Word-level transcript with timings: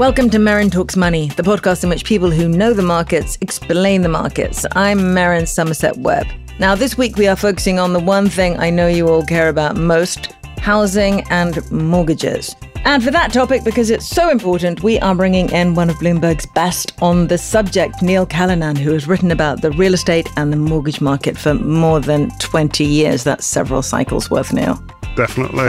Welcome 0.00 0.30
to 0.30 0.38
Merryn 0.38 0.72
Talks 0.72 0.96
Money, 0.96 1.28
the 1.28 1.42
podcast 1.42 1.84
in 1.84 1.90
which 1.90 2.06
people 2.06 2.30
who 2.30 2.48
know 2.48 2.72
the 2.72 2.80
markets 2.80 3.36
explain 3.42 4.00
the 4.00 4.08
markets. 4.08 4.64
I'm 4.72 4.98
Merryn 4.98 5.46
Somerset 5.46 5.98
Webb. 5.98 6.26
Now, 6.58 6.74
this 6.74 6.96
week 6.96 7.16
we 7.16 7.28
are 7.28 7.36
focusing 7.36 7.78
on 7.78 7.92
the 7.92 8.00
one 8.00 8.30
thing 8.30 8.58
I 8.58 8.70
know 8.70 8.88
you 8.88 9.08
all 9.08 9.26
care 9.26 9.50
about 9.50 9.76
most 9.76 10.32
housing 10.56 11.20
and 11.28 11.70
mortgages. 11.70 12.56
And 12.84 13.04
for 13.04 13.10
that 13.10 13.32
topic, 13.32 13.62
because 13.64 13.90
it's 13.90 14.06
so 14.06 14.30
important, 14.30 14.82
we 14.82 14.98
are 15.00 15.14
bringing 15.14 15.50
in 15.50 15.74
one 15.74 15.90
of 15.90 15.96
Bloomberg's 15.96 16.46
best 16.46 16.92
on 17.02 17.28
the 17.28 17.38
subject, 17.38 18.02
Neil 18.02 18.26
Callanan, 18.26 18.76
who 18.76 18.92
has 18.92 19.06
written 19.06 19.30
about 19.30 19.62
the 19.62 19.70
real 19.72 19.94
estate 19.94 20.28
and 20.36 20.52
the 20.52 20.56
mortgage 20.56 21.00
market 21.00 21.36
for 21.36 21.54
more 21.54 22.00
than 22.00 22.30
20 22.38 22.84
years. 22.84 23.24
That's 23.24 23.46
several 23.46 23.82
cycles 23.82 24.30
worth, 24.30 24.52
Neil 24.52 24.82
definitely. 25.16 25.68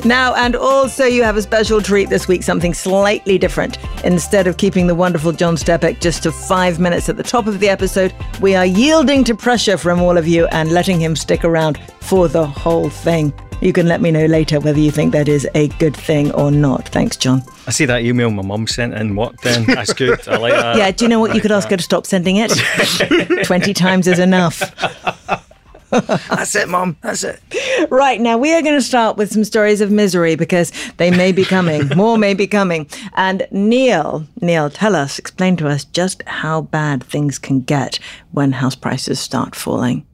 now, 0.08 0.34
and 0.34 0.56
also 0.56 1.04
you 1.04 1.22
have 1.22 1.36
a 1.36 1.42
special 1.42 1.80
treat 1.80 2.08
this 2.08 2.26
week, 2.26 2.42
something 2.42 2.74
slightly 2.74 3.38
different. 3.38 3.78
Instead 4.04 4.46
of 4.46 4.56
keeping 4.56 4.86
the 4.86 4.94
wonderful 4.94 5.32
John 5.32 5.54
Stepek 5.54 6.00
just 6.00 6.22
to 6.24 6.32
five 6.32 6.80
minutes 6.80 7.08
at 7.08 7.16
the 7.16 7.22
top 7.22 7.46
of 7.46 7.60
the 7.60 7.68
episode, 7.68 8.12
we 8.40 8.54
are 8.54 8.66
yielding 8.66 9.22
to 9.24 9.34
pressure 9.34 9.76
from 9.76 10.00
all 10.00 10.18
of 10.18 10.26
you 10.26 10.46
and 10.46 10.72
letting 10.72 11.00
him 11.00 11.14
stick 11.14 11.44
around 11.44 11.78
for 12.00 12.26
the 12.26 12.44
whole 12.44 12.90
thing. 12.90 13.32
You 13.62 13.72
can 13.72 13.86
let 13.86 14.00
me 14.00 14.10
know 14.10 14.26
later 14.26 14.58
whether 14.58 14.80
you 14.80 14.90
think 14.90 15.12
that 15.12 15.28
is 15.28 15.48
a 15.54 15.68
good 15.78 15.96
thing 15.96 16.32
or 16.32 16.50
not. 16.50 16.88
Thanks, 16.88 17.16
John. 17.16 17.44
I 17.68 17.70
see 17.70 17.84
that 17.84 18.02
email 18.02 18.28
my 18.28 18.42
mum 18.42 18.66
sent 18.66 18.92
in 18.94 19.14
What 19.14 19.40
then. 19.42 19.64
That's 19.66 19.92
good. 19.92 20.26
I 20.26 20.36
like 20.36 20.52
that. 20.52 20.76
Yeah, 20.76 20.90
do 20.90 21.04
you 21.04 21.08
know 21.08 21.20
what? 21.20 21.32
You 21.32 21.40
could 21.40 21.52
ask 21.52 21.70
her 21.70 21.76
to 21.76 21.82
stop 21.82 22.04
sending 22.04 22.38
it. 22.38 22.50
20 23.44 23.72
times 23.72 24.08
is 24.08 24.18
enough. 24.18 24.58
That's 25.90 26.56
it, 26.56 26.68
Mom. 26.68 26.96
That's 27.02 27.22
it. 27.22 27.40
Right, 27.88 28.20
now 28.20 28.36
we 28.36 28.52
are 28.52 28.62
going 28.62 28.74
to 28.74 28.82
start 28.82 29.16
with 29.16 29.30
some 29.30 29.44
stories 29.44 29.80
of 29.80 29.92
misery 29.92 30.34
because 30.34 30.72
they 30.96 31.12
may 31.12 31.30
be 31.30 31.44
coming. 31.44 31.86
More 31.94 32.18
may 32.18 32.34
be 32.34 32.48
coming. 32.48 32.88
And 33.14 33.46
Neil, 33.52 34.26
Neil, 34.40 34.70
tell 34.70 34.96
us, 34.96 35.20
explain 35.20 35.56
to 35.58 35.68
us 35.68 35.84
just 35.84 36.22
how 36.26 36.62
bad 36.62 37.04
things 37.04 37.38
can 37.38 37.60
get 37.60 38.00
when 38.32 38.52
house 38.52 38.74
prices 38.74 39.20
start 39.20 39.54
falling. 39.54 40.04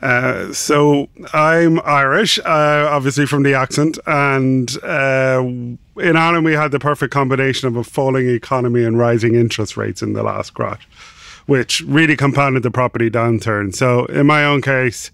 Uh, 0.00 0.52
so 0.52 1.08
I'm 1.32 1.80
Irish, 1.84 2.38
uh, 2.38 2.88
obviously 2.90 3.26
from 3.26 3.42
the 3.42 3.54
accent, 3.54 3.98
and 4.06 4.70
uh, 4.84 5.42
in 5.42 6.16
Ireland 6.16 6.44
we 6.44 6.52
had 6.52 6.70
the 6.70 6.78
perfect 6.78 7.12
combination 7.12 7.66
of 7.66 7.76
a 7.76 7.84
falling 7.84 8.28
economy 8.28 8.84
and 8.84 8.98
rising 8.98 9.34
interest 9.34 9.76
rates 9.76 10.02
in 10.02 10.12
the 10.12 10.22
last 10.22 10.54
crash 10.54 10.86
which 11.48 11.80
really 11.86 12.14
compounded 12.14 12.62
the 12.62 12.70
property 12.70 13.08
downturn. 13.08 13.74
So 13.74 14.04
in 14.04 14.26
my 14.26 14.44
own 14.44 14.60
case, 14.60 15.10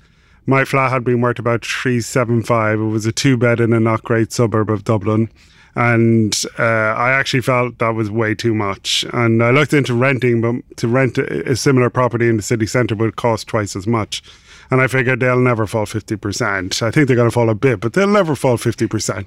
my 0.46 0.64
flat 0.64 0.90
had 0.90 1.04
been 1.04 1.20
worth 1.20 1.38
about 1.38 1.64
375. 1.64 2.80
It 2.80 2.82
was 2.82 3.06
a 3.06 3.12
two 3.12 3.36
bed 3.36 3.60
in 3.60 3.72
a 3.72 3.78
not 3.78 4.02
great 4.02 4.32
suburb 4.32 4.68
of 4.68 4.82
Dublin. 4.82 5.30
And 5.76 6.36
uh, 6.58 6.62
I 6.62 7.12
actually 7.12 7.42
felt 7.42 7.78
that 7.78 7.94
was 7.94 8.10
way 8.10 8.34
too 8.34 8.52
much. 8.52 9.04
And 9.12 9.44
I 9.44 9.52
looked 9.52 9.72
into 9.72 9.94
renting, 9.94 10.40
but 10.40 10.76
to 10.78 10.88
rent 10.88 11.18
a 11.18 11.54
similar 11.54 11.88
property 11.88 12.28
in 12.28 12.36
the 12.36 12.42
city 12.42 12.66
centre 12.66 12.96
would 12.96 13.14
cost 13.14 13.46
twice 13.46 13.76
as 13.76 13.86
much. 13.86 14.20
And 14.70 14.80
I 14.80 14.86
figured 14.86 15.20
they'll 15.20 15.38
never 15.38 15.66
fall 15.66 15.86
50%. 15.86 16.82
I 16.82 16.90
think 16.90 17.06
they're 17.06 17.16
going 17.16 17.28
to 17.28 17.34
fall 17.34 17.50
a 17.50 17.54
bit, 17.54 17.80
but 17.80 17.92
they'll 17.92 18.06
never 18.06 18.34
fall 18.34 18.56
50%. 18.56 19.26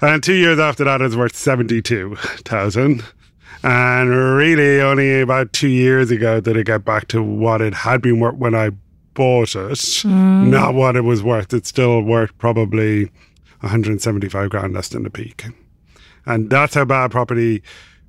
And 0.00 0.22
two 0.22 0.34
years 0.34 0.58
after 0.58 0.84
that, 0.84 1.00
it 1.00 1.04
was 1.04 1.16
worth 1.16 1.36
72,000. 1.36 3.04
And 3.62 4.10
really, 4.10 4.80
only 4.80 5.20
about 5.20 5.52
two 5.52 5.68
years 5.68 6.10
ago 6.10 6.40
did 6.40 6.56
it 6.56 6.66
get 6.66 6.84
back 6.84 7.08
to 7.08 7.22
what 7.22 7.62
it 7.62 7.72
had 7.72 8.02
been 8.02 8.20
worth 8.20 8.36
when 8.36 8.54
I 8.54 8.70
bought 9.14 9.54
it, 9.54 9.78
mm. 9.78 10.48
not 10.48 10.74
what 10.74 10.96
it 10.96 11.02
was 11.02 11.22
worth. 11.22 11.54
It's 11.54 11.68
still 11.68 12.02
worth 12.02 12.36
probably 12.38 13.04
175 13.60 14.50
grand 14.50 14.74
less 14.74 14.88
than 14.88 15.04
the 15.04 15.10
peak. 15.10 15.44
And 16.26 16.50
that's 16.50 16.74
how 16.74 16.84
bad 16.84 17.10
property 17.10 17.62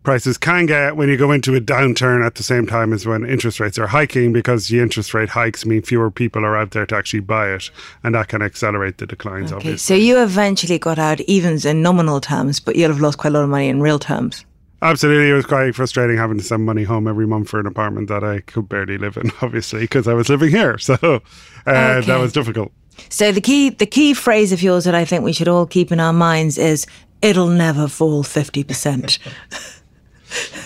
prices 0.05 0.37
can 0.37 0.65
get 0.65 0.95
when 0.95 1.09
you 1.09 1.17
go 1.17 1.31
into 1.31 1.55
a 1.55 1.59
downturn 1.59 2.25
at 2.25 2.35
the 2.35 2.43
same 2.43 2.65
time 2.65 2.93
as 2.93 3.05
when 3.05 3.25
interest 3.25 3.59
rates 3.59 3.77
are 3.77 3.87
hiking 3.87 4.31
because 4.31 4.67
the 4.67 4.79
interest 4.79 5.13
rate 5.13 5.29
hikes 5.29 5.65
mean 5.65 5.81
fewer 5.81 6.09
people 6.09 6.45
are 6.45 6.55
out 6.55 6.71
there 6.71 6.85
to 6.85 6.95
actually 6.95 7.19
buy 7.19 7.49
it 7.49 7.69
and 8.03 8.15
that 8.15 8.27
can 8.27 8.41
accelerate 8.41 8.99
the 8.99 9.05
declines 9.05 9.51
okay, 9.51 9.57
obviously. 9.57 9.77
so 9.77 9.93
you 9.93 10.21
eventually 10.21 10.79
got 10.79 10.97
out 10.97 11.19
evens 11.21 11.65
in 11.65 11.81
nominal 11.81 12.21
terms 12.21 12.59
but 12.59 12.75
you'll 12.75 12.91
have 12.91 13.01
lost 13.01 13.17
quite 13.17 13.31
a 13.31 13.33
lot 13.33 13.43
of 13.43 13.49
money 13.49 13.67
in 13.67 13.81
real 13.81 13.99
terms 13.99 14.45
Absolutely, 14.81 15.31
it 15.31 15.33
was 15.33 15.45
quite 15.45 15.73
frustrating 15.73 16.17
having 16.17 16.37
to 16.37 16.43
send 16.43 16.63
money 16.63 16.83
home 16.83 17.07
every 17.07 17.25
month 17.25 17.49
for 17.49 17.59
an 17.59 17.65
apartment 17.65 18.07
that 18.09 18.23
I 18.23 18.41
could 18.41 18.69
barely 18.69 18.99
live 18.99 19.17
in, 19.17 19.31
obviously, 19.41 19.79
because 19.79 20.07
I 20.07 20.13
was 20.13 20.29
living 20.29 20.49
here. 20.49 20.77
So 20.85 20.93
uh, 21.01 21.17
okay. 21.65 22.05
that 22.05 22.19
was 22.19 22.31
difficult. 22.31 22.71
So 23.09 23.31
the 23.31 23.41
key, 23.41 23.71
the 23.71 23.87
key 23.87 24.13
phrase 24.13 24.51
of 24.51 24.61
yours 24.61 24.83
that 24.83 24.93
I 24.93 25.03
think 25.03 25.23
we 25.23 25.33
should 25.33 25.47
all 25.47 25.65
keep 25.65 25.91
in 25.91 25.99
our 25.99 26.13
minds 26.13 26.59
is 26.59 26.85
"It'll 27.23 27.47
never 27.47 27.87
fall 27.87 28.21
fifty 28.21 28.63
percent." 28.63 29.17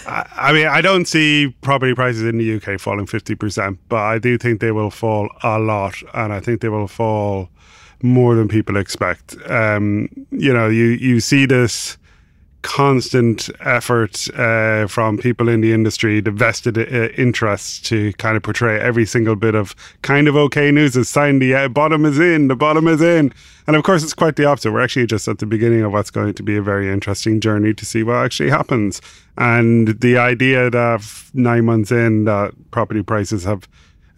I 0.08 0.52
mean, 0.54 0.68
I 0.68 0.82
don't 0.82 1.06
see 1.06 1.54
property 1.62 1.94
prices 1.94 2.24
in 2.24 2.38
the 2.38 2.56
UK 2.56 2.80
falling 2.80 3.06
fifty 3.06 3.36
percent, 3.36 3.80
but 3.90 4.00
I 4.00 4.18
do 4.18 4.38
think 4.38 4.60
they 4.60 4.72
will 4.72 4.90
fall 4.90 5.30
a 5.44 5.60
lot, 5.60 5.96
and 6.14 6.34
I 6.34 6.40
think 6.40 6.62
they 6.62 6.70
will 6.70 6.88
fall 6.88 7.50
more 8.02 8.34
than 8.36 8.48
people 8.48 8.78
expect. 8.78 9.36
Um, 9.50 10.10
you 10.32 10.52
know, 10.52 10.68
you 10.68 10.86
you 10.86 11.20
see 11.20 11.46
this 11.46 11.98
constant 12.62 13.50
effort 13.62 14.28
uh, 14.36 14.88
from 14.88 15.18
people 15.18 15.48
in 15.48 15.62
the 15.62 15.72
industry, 15.72 16.20
the 16.20 16.32
vested 16.32 16.78
uh, 16.78 17.10
interests 17.18 17.80
to 17.80 18.12
kind 18.14 18.36
of 18.36 18.44
portray 18.44 18.80
every 18.80 19.06
single 19.06 19.36
bit 19.36 19.56
of 19.56 19.76
kind 20.02 20.28
of 20.28 20.36
okay 20.36 20.72
news 20.72 20.98
as 20.98 21.08
sign 21.08 21.40
the 21.40 21.54
uh, 21.54 21.68
bottom 21.68 22.06
is 22.06 22.20
in, 22.20 22.48
the 22.48 22.56
bottom 22.56 22.88
is 22.88 23.02
in. 23.02 23.34
And 23.68 23.76
of 23.76 23.84
course, 23.84 24.04
it's 24.04 24.14
quite 24.14 24.36
the 24.36 24.46
opposite. 24.46 24.72
We're 24.72 24.84
actually 24.84 25.06
just 25.06 25.28
at 25.28 25.40
the 25.40 25.46
beginning 25.46 25.84
of 25.84 25.92
what's 25.92 26.12
going 26.12 26.34
to 26.34 26.44
be 26.44 26.58
a 26.58 26.62
very 26.62 26.92
interesting 26.92 27.40
journey 27.40 27.74
to 27.74 27.86
see 27.86 28.04
what 28.04 28.16
actually 28.16 28.50
happens. 28.50 29.02
And 29.38 30.00
the 30.02 30.18
idea 30.18 30.70
that 30.70 31.02
nine 31.34 31.66
months 31.66 31.92
in, 31.92 32.26
that 32.26 32.54
property 32.72 33.04
prices 33.04 33.44
have 33.44 33.68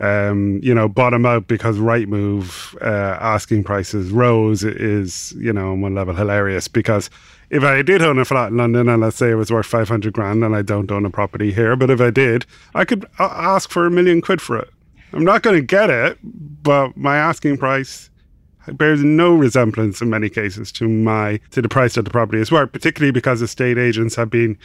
um, 0.02 0.60
you 0.64 0.74
know, 0.74 0.90
bottom 0.90 1.26
out 1.28 1.48
because 1.48 1.78
Rightmove 1.78 2.76
uh, 2.82 3.20
asking 3.22 3.64
prices 3.64 4.10
rose 4.10 4.64
is, 4.64 5.32
you 5.34 5.54
know, 5.54 5.74
on 5.74 5.82
one 5.82 5.94
level 5.94 6.16
hilarious 6.16 6.68
because 6.68 7.10
if 7.52 7.64
I 7.64 7.82
did 7.82 8.02
own 8.02 8.18
a 8.18 8.24
flat 8.24 8.52
in 8.52 8.58
London 8.58 8.88
and 8.88 9.02
let's 9.02 9.18
say 9.18 9.32
it 9.32 9.36
was 9.36 9.52
worth 9.52 9.66
500 9.66 10.14
grand 10.14 10.42
and 10.44 10.56
I 10.56 10.62
don't 10.62 10.90
own 10.90 11.06
a 11.06 11.10
property 11.10 11.52
here, 11.52 11.76
but 11.76 11.90
if 11.90 12.00
I 12.00 12.10
did, 12.10 12.46
I 12.74 12.86
could 12.86 13.06
uh, 13.20 13.26
ask 13.30 13.70
for 13.70 13.86
a 13.86 13.92
million 13.92 14.22
quid 14.22 14.42
for 14.42 14.58
it. 14.58 14.70
I'm 15.12 15.26
not 15.26 15.44
going 15.44 15.58
to 15.58 15.62
get 15.62 15.90
it, 15.90 16.18
but 16.24 16.96
my 16.96 17.18
asking 17.18 17.58
price 17.58 18.10
bears 18.68 19.04
no 19.04 19.36
resemblance 19.36 20.02
in 20.02 20.10
many 20.10 20.30
cases 20.30 20.72
to 20.72 20.88
my 20.88 21.42
to 21.50 21.62
the 21.62 21.68
price 21.68 21.96
that 21.96 22.04
the 22.04 22.10
property 22.10 22.40
is 22.42 22.52
worth, 22.52 22.72
particularly 22.72 23.12
because 23.12 23.42
estate 23.42 23.78
agents 23.78 24.16
have 24.16 24.30
been 24.30 24.58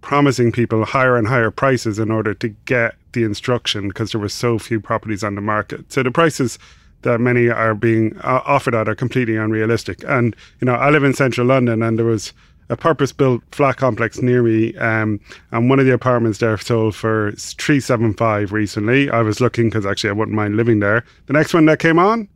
promising 0.00 0.52
people 0.52 0.86
higher 0.86 1.18
and 1.18 1.28
higher 1.28 1.50
prices 1.50 1.98
in 1.98 2.10
order 2.10 2.32
to 2.32 2.48
get 2.48 2.94
the 3.12 3.24
instruction 3.24 3.88
because 3.88 4.12
there 4.12 4.20
were 4.20 4.28
so 4.28 4.58
few 4.58 4.80
properties 4.80 5.22
on 5.22 5.34
the 5.34 5.42
market. 5.42 5.92
So 5.92 6.02
the 6.02 6.10
prices 6.10 6.58
that 7.02 7.20
many 7.20 7.48
are 7.48 7.74
being 7.74 8.16
uh, 8.18 8.40
offered 8.44 8.74
at 8.74 8.88
are 8.88 8.94
completely 8.94 9.36
unrealistic. 9.36 10.04
And 10.06 10.34
you 10.60 10.66
know, 10.66 10.74
I 10.74 10.90
live 10.90 11.04
in 11.04 11.14
central 11.14 11.46
London, 11.46 11.82
and 11.82 11.98
there 11.98 12.06
was 12.06 12.32
a 12.68 12.76
purpose-built 12.76 13.42
flat 13.52 13.76
complex 13.76 14.22
near 14.22 14.42
me, 14.42 14.74
um, 14.76 15.20
and 15.50 15.68
one 15.68 15.78
of 15.78 15.84
the 15.84 15.92
apartments 15.92 16.38
there 16.38 16.56
sold 16.56 16.94
for 16.94 17.32
three 17.32 17.80
seven 17.80 18.14
five 18.14 18.52
recently. 18.52 19.10
I 19.10 19.20
was 19.20 19.40
looking 19.40 19.68
because 19.68 19.84
actually 19.84 20.10
I 20.10 20.14
wouldn't 20.14 20.36
mind 20.36 20.56
living 20.56 20.80
there. 20.80 21.04
The 21.26 21.34
next 21.34 21.52
one 21.52 21.66
that 21.66 21.80
came 21.80 21.98
on, 21.98 22.28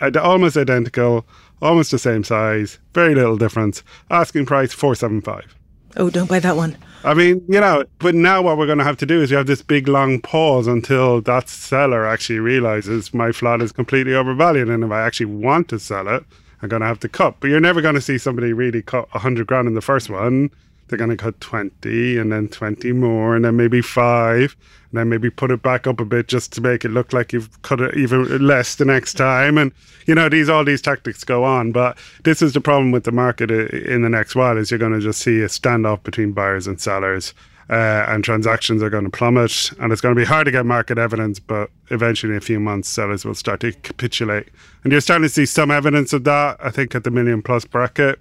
almost 0.00 0.56
identical, 0.56 1.26
almost 1.60 1.90
the 1.90 1.98
same 1.98 2.22
size, 2.22 2.78
very 2.92 3.14
little 3.14 3.36
difference. 3.36 3.82
Asking 4.10 4.46
price 4.46 4.72
four 4.72 4.94
seven 4.94 5.20
five. 5.20 5.56
Oh, 5.96 6.10
don't 6.10 6.28
buy 6.28 6.38
that 6.40 6.56
one. 6.56 6.76
I 7.04 7.14
mean, 7.14 7.44
you 7.48 7.60
know, 7.60 7.84
but 7.98 8.14
now 8.14 8.42
what 8.42 8.56
we're 8.56 8.66
going 8.66 8.78
to 8.78 8.84
have 8.84 8.96
to 8.98 9.06
do 9.06 9.20
is 9.22 9.30
we 9.30 9.36
have 9.36 9.46
this 9.46 9.62
big 9.62 9.88
long 9.88 10.20
pause 10.20 10.68
until 10.68 11.20
that 11.22 11.48
seller 11.48 12.06
actually 12.06 12.38
realizes 12.38 13.12
my 13.12 13.32
flat 13.32 13.60
is 13.60 13.72
completely 13.72 14.14
overvalued, 14.14 14.68
and 14.68 14.84
if 14.84 14.90
I 14.90 15.02
actually 15.02 15.26
want 15.26 15.68
to 15.70 15.80
sell 15.80 16.06
it, 16.06 16.24
I'm 16.60 16.68
going 16.68 16.80
to 16.80 16.86
have 16.86 17.00
to 17.00 17.08
cut. 17.08 17.36
But 17.40 17.50
you're 17.50 17.60
never 17.60 17.80
going 17.80 17.96
to 17.96 18.00
see 18.00 18.18
somebody 18.18 18.52
really 18.52 18.82
cut 18.82 19.12
100 19.12 19.48
grand 19.48 19.66
in 19.66 19.74
the 19.74 19.80
first 19.80 20.10
one. 20.10 20.50
They're 20.92 20.98
going 20.98 21.10
to 21.10 21.16
cut 21.16 21.40
20 21.40 22.18
and 22.18 22.30
then 22.30 22.48
20 22.48 22.92
more 22.92 23.34
and 23.34 23.44
then 23.44 23.56
maybe 23.56 23.80
five 23.80 24.54
and 24.90 24.98
then 24.98 25.08
maybe 25.08 25.30
put 25.30 25.50
it 25.50 25.62
back 25.62 25.86
up 25.86 26.00
a 26.00 26.04
bit 26.04 26.28
just 26.28 26.52
to 26.52 26.60
make 26.60 26.84
it 26.84 26.90
look 26.90 27.14
like 27.14 27.32
you've 27.32 27.62
cut 27.62 27.80
it 27.80 27.96
even 27.96 28.46
less 28.46 28.74
the 28.74 28.84
next 28.84 29.14
time. 29.14 29.56
And, 29.56 29.72
you 30.06 30.14
know, 30.14 30.28
these 30.28 30.50
all 30.50 30.66
these 30.66 30.82
tactics 30.82 31.24
go 31.24 31.44
on. 31.44 31.72
But 31.72 31.96
this 32.24 32.42
is 32.42 32.52
the 32.52 32.60
problem 32.60 32.90
with 32.90 33.04
the 33.04 33.12
market 33.12 33.50
in 33.50 34.02
the 34.02 34.10
next 34.10 34.34
while 34.34 34.58
is 34.58 34.70
you're 34.70 34.78
going 34.78 34.92
to 34.92 35.00
just 35.00 35.22
see 35.22 35.40
a 35.40 35.46
standoff 35.46 36.02
between 36.02 36.32
buyers 36.32 36.66
and 36.66 36.78
sellers 36.78 37.32
uh, 37.70 38.04
and 38.08 38.22
transactions 38.22 38.82
are 38.82 38.90
going 38.90 39.04
to 39.04 39.10
plummet. 39.10 39.72
And 39.80 39.92
it's 39.92 40.02
going 40.02 40.14
to 40.14 40.20
be 40.20 40.26
hard 40.26 40.44
to 40.44 40.50
get 40.50 40.66
market 40.66 40.98
evidence, 40.98 41.38
but 41.38 41.70
eventually, 41.88 42.32
in 42.32 42.38
a 42.38 42.42
few 42.42 42.60
months, 42.60 42.88
sellers 42.88 43.24
will 43.24 43.34
start 43.34 43.60
to 43.60 43.72
capitulate. 43.72 44.48
And 44.84 44.92
you're 44.92 45.00
starting 45.00 45.24
to 45.24 45.28
see 45.30 45.46
some 45.46 45.70
evidence 45.70 46.12
of 46.12 46.24
that, 46.24 46.58
I 46.60 46.70
think, 46.70 46.94
at 46.94 47.04
the 47.04 47.10
million 47.10 47.40
plus 47.40 47.64
bracket. 47.64 48.20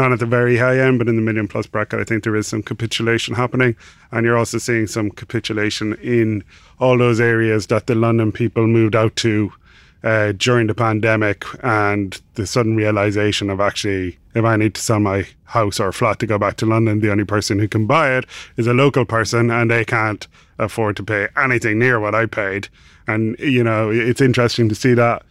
Not 0.00 0.12
at 0.12 0.18
the 0.18 0.24
very 0.24 0.56
high 0.56 0.78
end, 0.78 0.98
but 0.98 1.08
in 1.08 1.16
the 1.16 1.20
million 1.20 1.46
plus 1.46 1.66
bracket, 1.66 2.00
I 2.00 2.04
think 2.04 2.24
there 2.24 2.34
is 2.34 2.46
some 2.46 2.62
capitulation 2.62 3.34
happening. 3.34 3.76
And 4.10 4.24
you're 4.24 4.38
also 4.38 4.56
seeing 4.56 4.86
some 4.86 5.10
capitulation 5.10 5.92
in 5.96 6.42
all 6.78 6.96
those 6.96 7.20
areas 7.20 7.66
that 7.66 7.86
the 7.86 7.94
London 7.94 8.32
people 8.32 8.66
moved 8.66 8.96
out 8.96 9.14
to 9.16 9.52
uh, 10.02 10.32
during 10.32 10.68
the 10.68 10.74
pandemic 10.74 11.44
and 11.62 12.18
the 12.36 12.46
sudden 12.46 12.76
realization 12.76 13.50
of 13.50 13.60
actually, 13.60 14.16
if 14.34 14.42
I 14.42 14.56
need 14.56 14.72
to 14.76 14.80
sell 14.80 15.00
my 15.00 15.26
house 15.44 15.78
or 15.78 15.92
flat 15.92 16.18
to 16.20 16.26
go 16.26 16.38
back 16.38 16.56
to 16.56 16.66
London, 16.66 17.00
the 17.00 17.12
only 17.12 17.24
person 17.24 17.58
who 17.58 17.68
can 17.68 17.86
buy 17.86 18.16
it 18.16 18.24
is 18.56 18.66
a 18.66 18.72
local 18.72 19.04
person 19.04 19.50
and 19.50 19.70
they 19.70 19.84
can't 19.84 20.26
afford 20.58 20.96
to 20.96 21.02
pay 21.02 21.28
anything 21.36 21.78
near 21.78 22.00
what 22.00 22.14
I 22.14 22.24
paid. 22.24 22.68
And, 23.06 23.38
you 23.38 23.62
know, 23.62 23.90
it's 23.90 24.22
interesting 24.22 24.70
to 24.70 24.74
see 24.74 24.94
that 24.94 25.24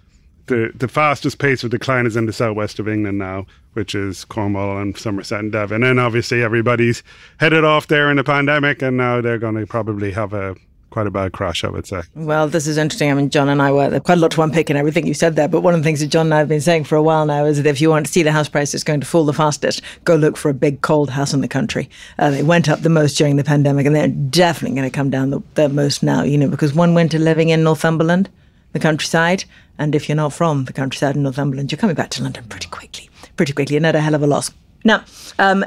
the, 0.50 0.72
the 0.76 0.88
fastest 0.88 1.40
pace 1.40 1.64
of 1.64 1.72
decline 1.72 2.06
is 2.06 2.16
in 2.16 2.26
the 2.26 2.34
southwest 2.34 2.80
of 2.80 2.88
England 2.88 3.18
now, 3.18 3.46
which 3.74 3.96
is 3.96 4.26
Cornwall 4.26 4.78
and 4.78 4.98
Somerset 4.98 5.40
and 5.40 5.52
Devon. 5.52 5.84
And 5.84 6.00
obviously, 6.00 6.44
everybody's 6.44 7.02
headed 7.40 7.64
off 7.64 7.88
there 7.88 8.12
in 8.12 8.18
the 8.18 8.24
pandemic, 8.24 8.82
and 8.82 8.98
now 8.98 9.22
they're 9.22 9.40
going 9.40 9.56
to 9.56 9.66
probably 9.66 10.12
have 10.12 10.34
a 10.34 10.56
quite 10.90 11.08
a 11.08 11.12
bad 11.12 11.32
crash, 11.32 11.64
I 11.64 11.70
would 11.70 11.86
say. 11.86 12.02
Well, 12.16 12.48
this 12.48 12.68
is 12.68 12.78
interesting. 12.78 13.12
I 13.12 13.14
mean, 13.14 13.30
John 13.30 13.50
and 13.50 13.62
I 13.62 13.72
were 13.72 14.00
quite 14.00 14.18
a 14.18 14.22
lot 14.22 14.32
to 14.32 14.42
unpick 14.42 14.70
in 14.70 14.78
everything 14.78 15.06
you 15.06 15.14
said 15.14 15.36
there. 15.36 15.48
But 15.48 15.62
one 15.62 15.74
of 15.74 15.80
the 15.80 15.84
things 15.84 16.00
that 16.00 16.08
John 16.08 16.28
and 16.28 16.34
I 16.34 16.40
have 16.40 16.48
been 16.48 16.62
saying 16.62 16.86
for 16.86 16.96
a 16.96 17.04
while 17.04 17.26
now 17.26 17.46
is 17.46 17.58
that 17.58 17.70
if 17.70 17.80
you 17.80 17.90
want 17.90 18.06
to 18.08 18.12
see 18.12 18.24
the 18.24 18.32
house 18.32 18.50
prices 18.50 18.84
going 18.84 19.00
to 19.00 19.06
fall 19.06 19.26
the 19.26 19.34
fastest, 19.34 19.82
go 20.04 20.16
look 20.16 20.38
for 20.38 20.50
a 20.50 20.54
big 20.54 20.82
cold 20.82 21.12
house 21.12 21.34
in 21.34 21.42
the 21.42 21.48
country. 21.48 21.90
Uh, 22.18 22.32
they 22.32 22.44
went 22.44 22.68
up 22.68 22.82
the 22.82 22.90
most 22.90 23.18
during 23.18 23.36
the 23.36 23.44
pandemic, 23.44 23.86
and 23.86 23.96
they're 23.96 24.08
definitely 24.08 24.76
going 24.76 24.90
to 24.90 24.96
come 24.96 25.10
down 25.10 25.30
the, 25.30 25.42
the 25.56 25.70
most 25.70 26.04
now. 26.04 26.24
You 26.24 26.38
know, 26.38 26.50
because 26.50 26.74
one 26.74 26.94
winter 26.94 27.20
living 27.20 27.50
in 27.50 27.64
Northumberland, 27.64 28.30
the 28.72 28.80
countryside, 28.80 29.46
and 29.78 29.96
if 29.96 30.10
you're 30.10 30.16
not 30.16 30.34
from 30.34 30.66
the 30.66 30.74
countryside 30.74 31.16
in 31.16 31.24
Northumberland, 31.24 31.72
you're 31.72 31.80
coming 31.80 31.96
back 31.96 32.10
to 32.12 32.24
London 32.24 32.44
pretty 32.46 32.68
quickly, 32.68 33.10
pretty 33.36 33.54
quickly, 33.54 33.78
and 33.78 33.86
at 33.86 33.96
a 33.96 34.02
hell 34.02 34.16
of 34.16 34.24
a 34.24 34.28
loss. 34.28 34.52
Now, 34.84 35.04
um, 35.38 35.66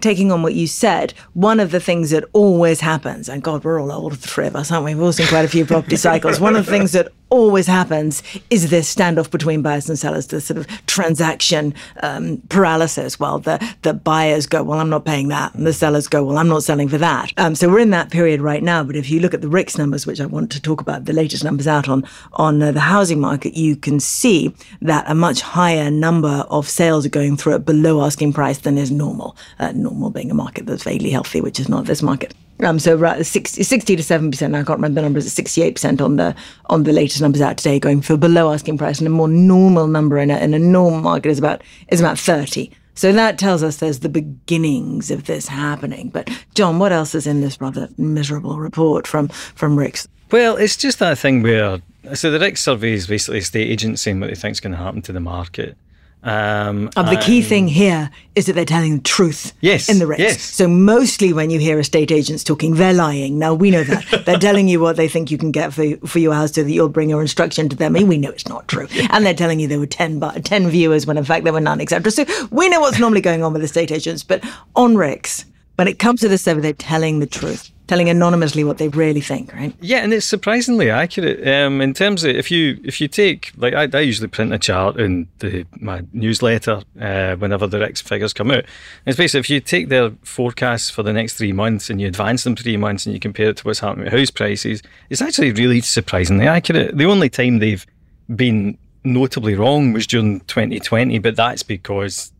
taking 0.00 0.32
on 0.32 0.42
what 0.42 0.54
you 0.54 0.66
said, 0.66 1.12
one 1.34 1.60
of 1.60 1.70
the 1.70 1.80
things 1.80 2.10
that 2.10 2.24
always 2.32 2.80
happens, 2.80 3.28
and 3.28 3.42
God, 3.42 3.64
we're 3.64 3.80
all 3.80 3.92
old, 3.92 4.12
the 4.12 4.28
three 4.28 4.46
of 4.46 4.56
us, 4.56 4.70
aren't 4.70 4.84
we? 4.84 4.94
We've 4.94 5.04
all 5.04 5.12
seen 5.12 5.26
quite 5.26 5.44
a 5.44 5.48
few 5.48 5.64
property 5.66 5.96
cycles. 6.08 6.40
One 6.40 6.56
of 6.56 6.66
the 6.66 6.70
things 6.70 6.92
that 6.92 7.12
always 7.32 7.66
happens 7.66 8.22
is 8.50 8.68
this 8.68 8.94
standoff 8.94 9.30
between 9.30 9.62
buyers 9.62 9.88
and 9.88 9.98
sellers, 9.98 10.26
this 10.26 10.44
sort 10.44 10.58
of 10.58 10.66
transaction 10.86 11.74
um, 12.02 12.42
paralysis. 12.50 13.18
Well, 13.18 13.38
the, 13.38 13.58
the 13.80 13.94
buyers 13.94 14.46
go, 14.46 14.62
well, 14.62 14.78
I'm 14.78 14.90
not 14.90 15.06
paying 15.06 15.28
that. 15.28 15.54
And 15.54 15.66
the 15.66 15.72
sellers 15.72 16.08
go, 16.08 16.22
well, 16.22 16.36
I'm 16.36 16.48
not 16.48 16.62
selling 16.62 16.88
for 16.88 16.98
that. 16.98 17.32
Um, 17.38 17.54
so 17.54 17.70
we're 17.70 17.78
in 17.78 17.90
that 17.90 18.10
period 18.10 18.42
right 18.42 18.62
now. 18.62 18.84
But 18.84 18.96
if 18.96 19.08
you 19.08 19.18
look 19.18 19.32
at 19.32 19.40
the 19.40 19.48
RICS 19.48 19.78
numbers, 19.78 20.06
which 20.06 20.20
I 20.20 20.26
want 20.26 20.52
to 20.52 20.60
talk 20.60 20.82
about, 20.82 21.06
the 21.06 21.14
latest 21.14 21.42
numbers 21.42 21.66
out 21.66 21.88
on, 21.88 22.04
on 22.34 22.62
uh, 22.62 22.70
the 22.70 22.80
housing 22.80 23.18
market, 23.18 23.54
you 23.54 23.76
can 23.76 23.98
see 23.98 24.54
that 24.82 25.10
a 25.10 25.14
much 25.14 25.40
higher 25.40 25.90
number 25.90 26.44
of 26.50 26.68
sales 26.68 27.06
are 27.06 27.10
going 27.10 27.38
through 27.38 27.54
at 27.54 27.64
below 27.64 28.04
asking 28.04 28.34
price 28.34 28.58
than 28.58 28.76
is 28.76 28.90
normal. 28.90 29.36
Uh, 29.58 29.72
normal 29.72 30.10
being 30.10 30.30
a 30.30 30.34
market 30.34 30.66
that's 30.66 30.84
vaguely 30.84 31.10
healthy, 31.10 31.40
which 31.40 31.58
is 31.58 31.68
not 31.68 31.86
this 31.86 32.02
market. 32.02 32.34
Um, 32.62 32.78
so 32.78 32.94
right, 32.94 33.24
60, 33.24 33.62
60 33.62 33.96
to 33.96 34.02
seven 34.02 34.30
percent. 34.30 34.54
I 34.54 34.62
can't 34.62 34.78
remember 34.78 35.00
the 35.00 35.02
numbers. 35.02 35.32
Sixty 35.32 35.62
eight 35.62 35.74
percent 35.74 36.00
on 36.00 36.16
the 36.16 36.34
on 36.66 36.84
the 36.84 36.92
latest 36.92 37.20
numbers 37.20 37.40
out 37.40 37.56
today, 37.56 37.80
going 37.80 38.00
for 38.00 38.16
below 38.16 38.52
asking 38.52 38.78
price, 38.78 38.98
and 38.98 39.06
a 39.06 39.10
more 39.10 39.28
normal 39.28 39.86
number 39.86 40.18
in 40.18 40.30
a, 40.30 40.38
in 40.38 40.54
a 40.54 40.58
normal 40.58 41.00
market 41.00 41.30
is 41.30 41.38
about 41.38 41.62
is 41.88 42.00
about 42.00 42.18
thirty. 42.18 42.70
So 42.94 43.10
that 43.12 43.38
tells 43.38 43.62
us 43.62 43.78
there's 43.78 44.00
the 44.00 44.08
beginnings 44.08 45.10
of 45.10 45.24
this 45.24 45.48
happening. 45.48 46.10
But 46.10 46.30
John, 46.54 46.78
what 46.78 46.92
else 46.92 47.14
is 47.14 47.26
in 47.26 47.40
this 47.40 47.60
rather 47.60 47.88
miserable 47.98 48.58
report 48.58 49.06
from 49.06 49.28
from 49.28 49.76
RICS? 49.76 50.06
Well, 50.30 50.56
it's 50.56 50.76
just 50.76 50.98
that 51.00 51.18
thing 51.18 51.42
where 51.42 51.80
so 52.14 52.30
the 52.30 52.38
RICS 52.38 52.58
survey 52.58 52.92
is 52.92 53.06
basically 53.06 53.38
a 53.38 53.42
state 53.42 53.70
agent 53.70 53.98
saying 53.98 54.20
what 54.20 54.28
they 54.28 54.34
think 54.34 54.52
is 54.52 54.60
going 54.60 54.72
to 54.72 54.78
happen 54.78 55.02
to 55.02 55.12
the 55.12 55.20
market. 55.20 55.76
Um, 56.24 56.88
and 56.96 57.08
the 57.08 57.20
key 57.20 57.42
thing 57.42 57.66
here 57.66 58.08
is 58.36 58.46
that 58.46 58.52
they're 58.52 58.64
telling 58.64 58.98
the 58.98 59.02
truth 59.02 59.52
yes, 59.60 59.88
in 59.88 59.98
the 59.98 60.04
RICS. 60.04 60.18
Yes. 60.18 60.42
So 60.42 60.68
mostly 60.68 61.32
when 61.32 61.50
you 61.50 61.58
hear 61.58 61.80
estate 61.80 62.12
agents 62.12 62.44
talking, 62.44 62.74
they're 62.74 62.92
lying. 62.92 63.38
Now 63.38 63.54
we 63.54 63.70
know 63.72 63.82
that. 63.82 64.24
they're 64.24 64.38
telling 64.38 64.68
you 64.68 64.78
what 64.78 64.96
they 64.96 65.08
think 65.08 65.32
you 65.32 65.38
can 65.38 65.50
get 65.50 65.72
for, 65.72 65.96
for 66.06 66.20
your 66.20 66.32
house 66.32 66.52
so 66.52 66.62
that 66.62 66.70
you'll 66.70 66.88
bring 66.88 67.10
your 67.10 67.20
instruction 67.20 67.68
to 67.70 67.76
them. 67.76 67.96
And 67.96 68.08
we 68.08 68.18
know 68.18 68.30
it's 68.30 68.48
not 68.48 68.68
true. 68.68 68.86
And 69.10 69.26
they're 69.26 69.34
telling 69.34 69.58
you 69.58 69.66
there 69.66 69.80
were 69.80 69.86
10, 69.86 70.20
10 70.20 70.68
viewers 70.68 71.06
when 71.06 71.18
in 71.18 71.24
fact 71.24 71.42
there 71.42 71.52
were 71.52 71.60
none, 71.60 71.80
etc. 71.80 72.12
So 72.12 72.24
we 72.50 72.68
know 72.68 72.80
what's 72.80 73.00
normally 73.00 73.20
going 73.20 73.42
on 73.42 73.52
with 73.52 73.64
estate 73.64 73.90
agents. 73.90 74.22
But 74.22 74.44
on 74.76 74.94
RICS, 74.94 75.44
when 75.74 75.88
it 75.88 75.98
comes 75.98 76.20
to 76.20 76.28
the 76.28 76.38
survey, 76.38 76.60
they're 76.60 76.72
telling 76.72 77.18
the 77.18 77.26
truth 77.26 77.71
telling 77.86 78.08
anonymously 78.08 78.64
what 78.64 78.78
they 78.78 78.88
really 78.88 79.20
think, 79.20 79.52
right? 79.52 79.74
Yeah, 79.80 79.98
and 79.98 80.12
it's 80.12 80.26
surprisingly 80.26 80.90
accurate 80.90 81.46
um, 81.46 81.80
in 81.80 81.94
terms 81.94 82.24
of 82.24 82.34
if 82.34 82.50
you 82.50 82.80
if 82.84 83.00
you 83.00 83.08
take 83.08 83.52
like 83.56 83.74
I, 83.74 83.88
I 83.92 84.00
usually 84.00 84.28
print 84.28 84.52
a 84.52 84.58
chart 84.58 84.98
in 84.98 85.28
the 85.40 85.66
my 85.80 86.02
newsletter 86.12 86.82
uh, 87.00 87.36
whenever 87.36 87.66
the 87.66 87.78
RICS 87.78 88.02
figures 88.02 88.32
come 88.32 88.50
out. 88.50 88.64
it's 89.06 89.16
basically 89.16 89.40
if 89.40 89.50
you 89.50 89.60
take 89.60 89.88
their 89.88 90.10
forecasts 90.22 90.90
for 90.90 91.02
the 91.02 91.12
next 91.12 91.34
three 91.34 91.52
months 91.52 91.90
and 91.90 92.00
you 92.00 92.06
advance 92.06 92.44
them 92.44 92.56
three 92.56 92.76
months 92.76 93.04
and 93.04 93.14
you 93.14 93.20
compare 93.20 93.50
it 93.50 93.56
to 93.58 93.64
what's 93.64 93.80
happening 93.80 94.04
with 94.04 94.14
house 94.14 94.30
prices, 94.30 94.82
it's 95.10 95.22
actually 95.22 95.52
really 95.52 95.80
surprisingly 95.80 96.46
accurate. 96.46 96.96
The 96.96 97.06
only 97.06 97.28
time 97.28 97.58
they've 97.58 97.86
been 98.34 98.78
notably 99.04 99.54
wrong 99.54 99.92
was 99.92 100.06
during 100.06 100.40
2020, 100.42 101.18
but 101.18 101.36
that's 101.36 101.62
because 101.62 102.32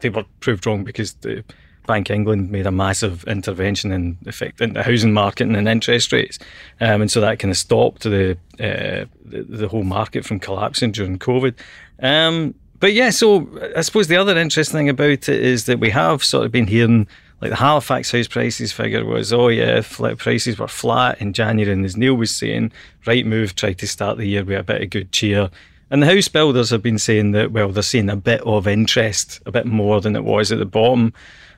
they 0.00 0.08
were 0.08 0.24
proved 0.40 0.66
wrong 0.66 0.84
because 0.84 1.14
the 1.14 1.44
Bank 1.86 2.10
of 2.10 2.14
England 2.14 2.50
made 2.50 2.66
a 2.66 2.70
massive 2.70 3.24
intervention 3.24 3.92
in 3.92 4.18
effect 4.26 4.60
in 4.60 4.74
the 4.74 4.82
housing 4.82 5.12
market 5.12 5.46
and 5.46 5.56
in 5.56 5.68
interest 5.68 6.12
rates, 6.12 6.38
um, 6.80 7.00
and 7.02 7.10
so 7.10 7.20
that 7.20 7.38
kind 7.38 7.50
of 7.50 7.56
stopped 7.56 8.02
the, 8.02 8.32
uh, 8.60 9.06
the, 9.24 9.42
the 9.48 9.68
whole 9.68 9.84
market 9.84 10.24
from 10.24 10.40
collapsing 10.40 10.92
during 10.92 11.18
COVID. 11.18 11.54
Um, 12.00 12.54
but 12.78 12.92
yeah, 12.92 13.10
so 13.10 13.48
I 13.74 13.80
suppose 13.80 14.08
the 14.08 14.16
other 14.16 14.36
interesting 14.36 14.76
thing 14.76 14.88
about 14.88 15.10
it 15.10 15.28
is 15.28 15.64
that 15.64 15.80
we 15.80 15.90
have 15.90 16.22
sort 16.22 16.44
of 16.44 16.52
been 16.52 16.66
hearing 16.66 17.06
like 17.40 17.50
the 17.50 17.56
Halifax 17.56 18.10
house 18.10 18.28
prices 18.28 18.72
figure 18.72 19.04
was, 19.04 19.32
oh 19.32 19.48
yeah, 19.48 19.80
flat 19.82 20.18
prices 20.18 20.58
were 20.58 20.68
flat 20.68 21.20
in 21.20 21.32
January, 21.32 21.72
and 21.72 21.84
as 21.84 21.96
Neil 21.96 22.14
was 22.14 22.34
saying, 22.34 22.72
Rightmove 23.04 23.54
tried 23.54 23.78
to 23.78 23.86
start 23.86 24.16
the 24.16 24.26
year 24.26 24.44
with 24.44 24.58
a 24.58 24.62
bit 24.62 24.82
of 24.82 24.90
good 24.90 25.12
cheer. 25.12 25.50
And 25.90 26.02
the 26.02 26.06
house 26.06 26.28
builders 26.28 26.70
have 26.70 26.82
been 26.82 26.98
saying 26.98 27.32
that, 27.32 27.52
well, 27.52 27.68
they're 27.68 27.82
seeing 27.82 28.10
a 28.10 28.16
bit 28.16 28.40
of 28.40 28.66
interest, 28.66 29.40
a 29.46 29.52
bit 29.52 29.66
more 29.66 30.00
than 30.00 30.16
it 30.16 30.24
was 30.24 30.50
at 30.50 30.58
the 30.58 30.64
bottom. 30.64 31.12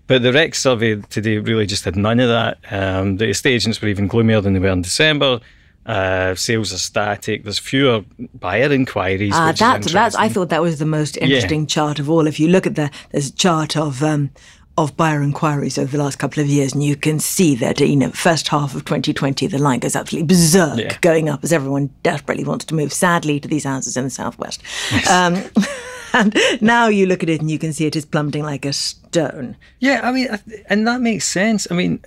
But 0.08 0.22
the 0.22 0.32
RICS 0.32 0.56
survey 0.56 0.96
today 0.96 1.38
really 1.38 1.66
just 1.66 1.84
had 1.84 1.94
none 1.94 2.18
of 2.18 2.28
that. 2.28 2.58
Um, 2.70 3.18
the 3.18 3.28
estate 3.28 3.54
agents 3.54 3.80
were 3.80 3.88
even 3.88 4.08
gloomier 4.08 4.40
than 4.40 4.54
they 4.54 4.58
were 4.58 4.68
in 4.68 4.82
December. 4.82 5.40
Uh, 5.84 6.34
sales 6.34 6.72
are 6.72 6.78
static. 6.78 7.44
There's 7.44 7.58
fewer 7.58 8.04
buyer 8.34 8.72
inquiries. 8.72 9.34
Uh, 9.34 9.52
that, 9.52 9.82
that's, 9.84 10.16
I 10.16 10.28
thought 10.28 10.48
that 10.48 10.60
was 10.60 10.78
the 10.78 10.86
most 10.86 11.16
interesting 11.18 11.60
yeah. 11.60 11.66
chart 11.66 11.98
of 11.98 12.10
all. 12.10 12.26
If 12.26 12.40
you 12.40 12.48
look 12.48 12.66
at 12.66 12.74
the 12.74 12.90
there's 13.10 13.28
a 13.28 13.32
chart 13.32 13.76
of 13.76 14.02
um, 14.02 14.30
of 14.76 14.96
buyer 14.96 15.22
inquiries 15.22 15.78
over 15.78 15.96
the 15.96 16.02
last 16.02 16.18
couple 16.18 16.42
of 16.42 16.48
years, 16.48 16.74
and 16.74 16.82
you 16.82 16.94
can 16.94 17.18
see 17.18 17.54
that 17.56 17.80
you 17.80 17.96
know 17.96 18.10
first 18.10 18.48
half 18.48 18.74
of 18.74 18.84
2020 18.84 19.46
the 19.46 19.58
line 19.58 19.78
goes 19.78 19.96
absolutely 19.96 20.26
berserk, 20.26 20.78
yeah. 20.78 20.96
going 21.00 21.28
up 21.28 21.42
as 21.42 21.52
everyone 21.54 21.90
desperately 22.02 22.44
wants 22.44 22.66
to 22.66 22.74
move 22.74 22.92
sadly 22.92 23.40
to 23.40 23.48
these 23.48 23.64
houses 23.64 23.96
in 23.96 24.04
the 24.04 24.10
southwest. 24.10 24.62
Yes. 24.90 25.10
Um, 25.10 25.42
and 26.12 26.36
now 26.60 26.88
you 26.88 27.06
look 27.06 27.22
at 27.22 27.28
it 27.28 27.40
and 27.40 27.50
you 27.50 27.58
can 27.58 27.72
see 27.72 27.86
it 27.86 27.96
is 27.96 28.04
plummeting 28.04 28.42
like 28.42 28.64
a 28.64 28.72
stone. 28.72 29.56
Yeah, 29.80 30.00
I 30.02 30.12
mean, 30.12 30.28
and 30.68 30.86
that 30.86 31.00
makes 31.00 31.24
sense. 31.24 31.66
I 31.70 31.74
mean, 31.74 32.00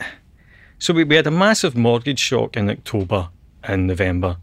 so 0.80 0.94
we, 0.94 1.04
we 1.04 1.16
had 1.16 1.28
a 1.28 1.32
massive 1.32 1.76
mortgage 1.76 2.20
shock 2.20 2.58
in 2.58 2.70
October 2.70 3.30
and 3.64 3.88
November. 3.88 4.38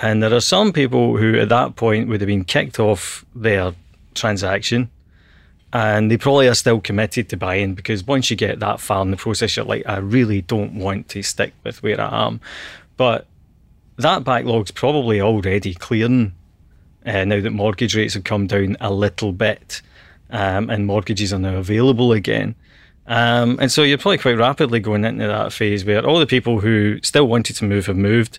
And 0.00 0.22
there 0.22 0.32
are 0.32 0.40
some 0.40 0.72
people 0.72 1.16
who 1.16 1.38
at 1.38 1.48
that 1.48 1.76
point 1.76 2.08
would 2.08 2.20
have 2.20 2.28
been 2.28 2.44
kicked 2.44 2.78
off 2.78 3.24
their 3.34 3.74
transaction 4.14 4.90
and 5.72 6.10
they 6.10 6.16
probably 6.16 6.48
are 6.48 6.54
still 6.54 6.80
committed 6.80 7.28
to 7.28 7.36
buying 7.36 7.74
because 7.74 8.06
once 8.06 8.30
you 8.30 8.36
get 8.36 8.60
that 8.60 8.80
far 8.80 9.02
in 9.02 9.10
the 9.10 9.16
process, 9.16 9.56
you're 9.56 9.66
like, 9.66 9.82
I 9.86 9.98
really 9.98 10.40
don't 10.42 10.74
want 10.74 11.08
to 11.10 11.22
stick 11.22 11.52
with 11.62 11.82
where 11.82 12.00
I 12.00 12.26
am. 12.26 12.40
But 12.96 13.26
that 13.96 14.24
backlog's 14.24 14.70
probably 14.70 15.20
already 15.20 15.74
clearing 15.74 16.32
uh, 17.08 17.24
now 17.24 17.40
that 17.40 17.50
mortgage 17.50 17.96
rates 17.96 18.14
have 18.14 18.24
come 18.24 18.46
down 18.46 18.76
a 18.80 18.92
little 18.92 19.32
bit 19.32 19.82
um, 20.30 20.68
and 20.70 20.86
mortgages 20.86 21.32
are 21.32 21.38
now 21.38 21.56
available 21.56 22.12
again. 22.12 22.54
Um, 23.06 23.58
and 23.60 23.72
so 23.72 23.82
you're 23.82 23.96
probably 23.96 24.18
quite 24.18 24.36
rapidly 24.36 24.80
going 24.80 25.04
into 25.04 25.26
that 25.26 25.52
phase 25.52 25.84
where 25.84 26.04
all 26.06 26.18
the 26.18 26.26
people 26.26 26.60
who 26.60 27.00
still 27.02 27.26
wanted 27.26 27.56
to 27.56 27.64
move 27.64 27.86
have 27.86 27.96
moved. 27.96 28.38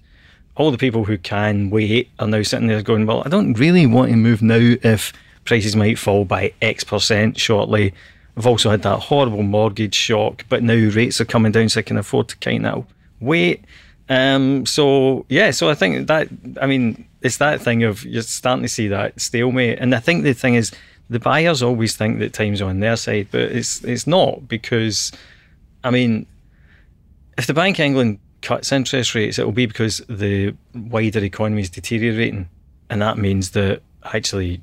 All 0.55 0.69
the 0.71 0.77
people 0.77 1.05
who 1.05 1.17
can 1.17 1.69
wait 1.69 2.09
are 2.19 2.27
now 2.27 2.43
sitting 2.43 2.67
there 2.67 2.81
going, 2.83 3.05
Well, 3.05 3.23
I 3.25 3.29
don't 3.29 3.53
really 3.53 3.85
want 3.87 4.11
to 4.11 4.17
move 4.17 4.41
now 4.41 4.75
if 4.83 5.13
prices 5.45 5.75
might 5.75 5.97
fall 5.97 6.25
by 6.25 6.53
X 6.61 6.83
percent 6.83 7.39
shortly. 7.39 7.93
I've 8.37 8.45
also 8.45 8.69
had 8.69 8.83
that 8.83 8.99
horrible 8.99 9.41
mortgage 9.41 9.95
shock, 9.95 10.45
but 10.47 10.61
now 10.61 10.73
rates 10.73 11.19
are 11.19 11.25
coming 11.25 11.51
down, 11.51 11.69
so 11.69 11.79
I 11.79 11.83
can 11.83 11.97
afford 11.97 12.27
to 12.29 12.37
kind 12.37 12.65
of 12.65 12.85
wait. 13.19 13.65
Um, 14.07 14.65
so 14.65 15.25
yeah, 15.29 15.51
so 15.51 15.69
I 15.69 15.75
think 15.75 16.07
that 16.07 16.27
I 16.61 16.67
mean 16.67 17.07
it's 17.21 17.37
that 17.37 17.61
thing 17.61 17.83
of 17.83 18.05
you're 18.05 18.21
starting 18.21 18.63
to 18.63 18.69
see 18.69 18.87
that 18.87 19.19
stalemate, 19.19 19.79
and 19.79 19.93
I 19.93 19.99
think 19.99 20.23
the 20.23 20.33
thing 20.33 20.55
is 20.55 20.71
the 21.09 21.19
buyers 21.19 21.61
always 21.61 21.95
think 21.95 22.19
that 22.19 22.33
time's 22.33 22.61
on 22.61 22.79
their 22.79 22.95
side, 22.95 23.27
but 23.31 23.41
it's 23.41 23.83
it's 23.83 24.07
not 24.07 24.47
because, 24.47 25.11
I 25.83 25.89
mean, 25.89 26.25
if 27.37 27.47
the 27.47 27.53
Bank 27.53 27.79
of 27.79 27.85
England 27.85 28.19
cuts 28.41 28.71
interest 28.71 29.15
rates, 29.15 29.37
it 29.37 29.45
will 29.45 29.51
be 29.51 29.65
because 29.65 30.01
the 30.07 30.55
wider 30.73 31.23
economy 31.23 31.61
is 31.61 31.69
deteriorating, 31.69 32.47
and 32.89 33.01
that 33.01 33.17
means 33.17 33.51
that 33.51 33.81
actually, 34.03 34.61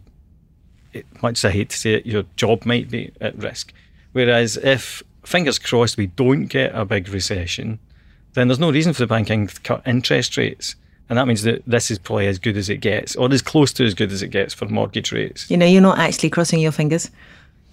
it, 0.93 1.05
much 1.23 1.39
as 1.39 1.45
I 1.45 1.51
hate 1.51 1.71
to 1.71 1.77
say 1.77 1.95
it, 1.95 2.07
your 2.07 2.25
job 2.37 2.65
might 2.65 2.91
be 2.91 3.13
at 3.21 3.37
risk. 3.37 3.73
Whereas 4.13 4.57
if 4.57 5.03
fingers 5.25 5.59
crossed 5.59 5.99
we 5.99 6.07
don't 6.07 6.47
get 6.47 6.75
a 6.75 6.87
big 6.87 7.09
recession, 7.09 7.81
then 8.33 8.49
there's 8.49 8.59
no 8.59 8.71
reason 8.71 8.95
for 8.95 9.01
the 9.01 9.07
Bank 9.07 9.31
England 9.31 9.57
to 9.57 9.61
cut 9.61 9.83
interest 9.85 10.37
rates 10.37 10.77
and 11.09 11.19
that 11.19 11.27
means 11.27 11.43
that 11.43 11.63
this 11.67 11.91
is 11.91 11.99
probably 11.99 12.27
as 12.27 12.39
good 12.39 12.57
as 12.57 12.69
it 12.69 12.79
gets, 12.79 13.15
or 13.17 13.33
as 13.33 13.43
close 13.43 13.73
to 13.75 13.85
as 13.85 13.95
good 13.95 14.13
as 14.13 14.23
it 14.23 14.29
gets 14.29 14.53
for 14.55 14.67
mortgage 14.67 15.13
rates. 15.13 15.51
You 15.51 15.57
know, 15.57 15.67
you're 15.67 15.83
not 15.83 15.99
actually 15.99 16.31
crossing 16.31 16.61
your 16.61 16.73
fingers. 16.73 17.11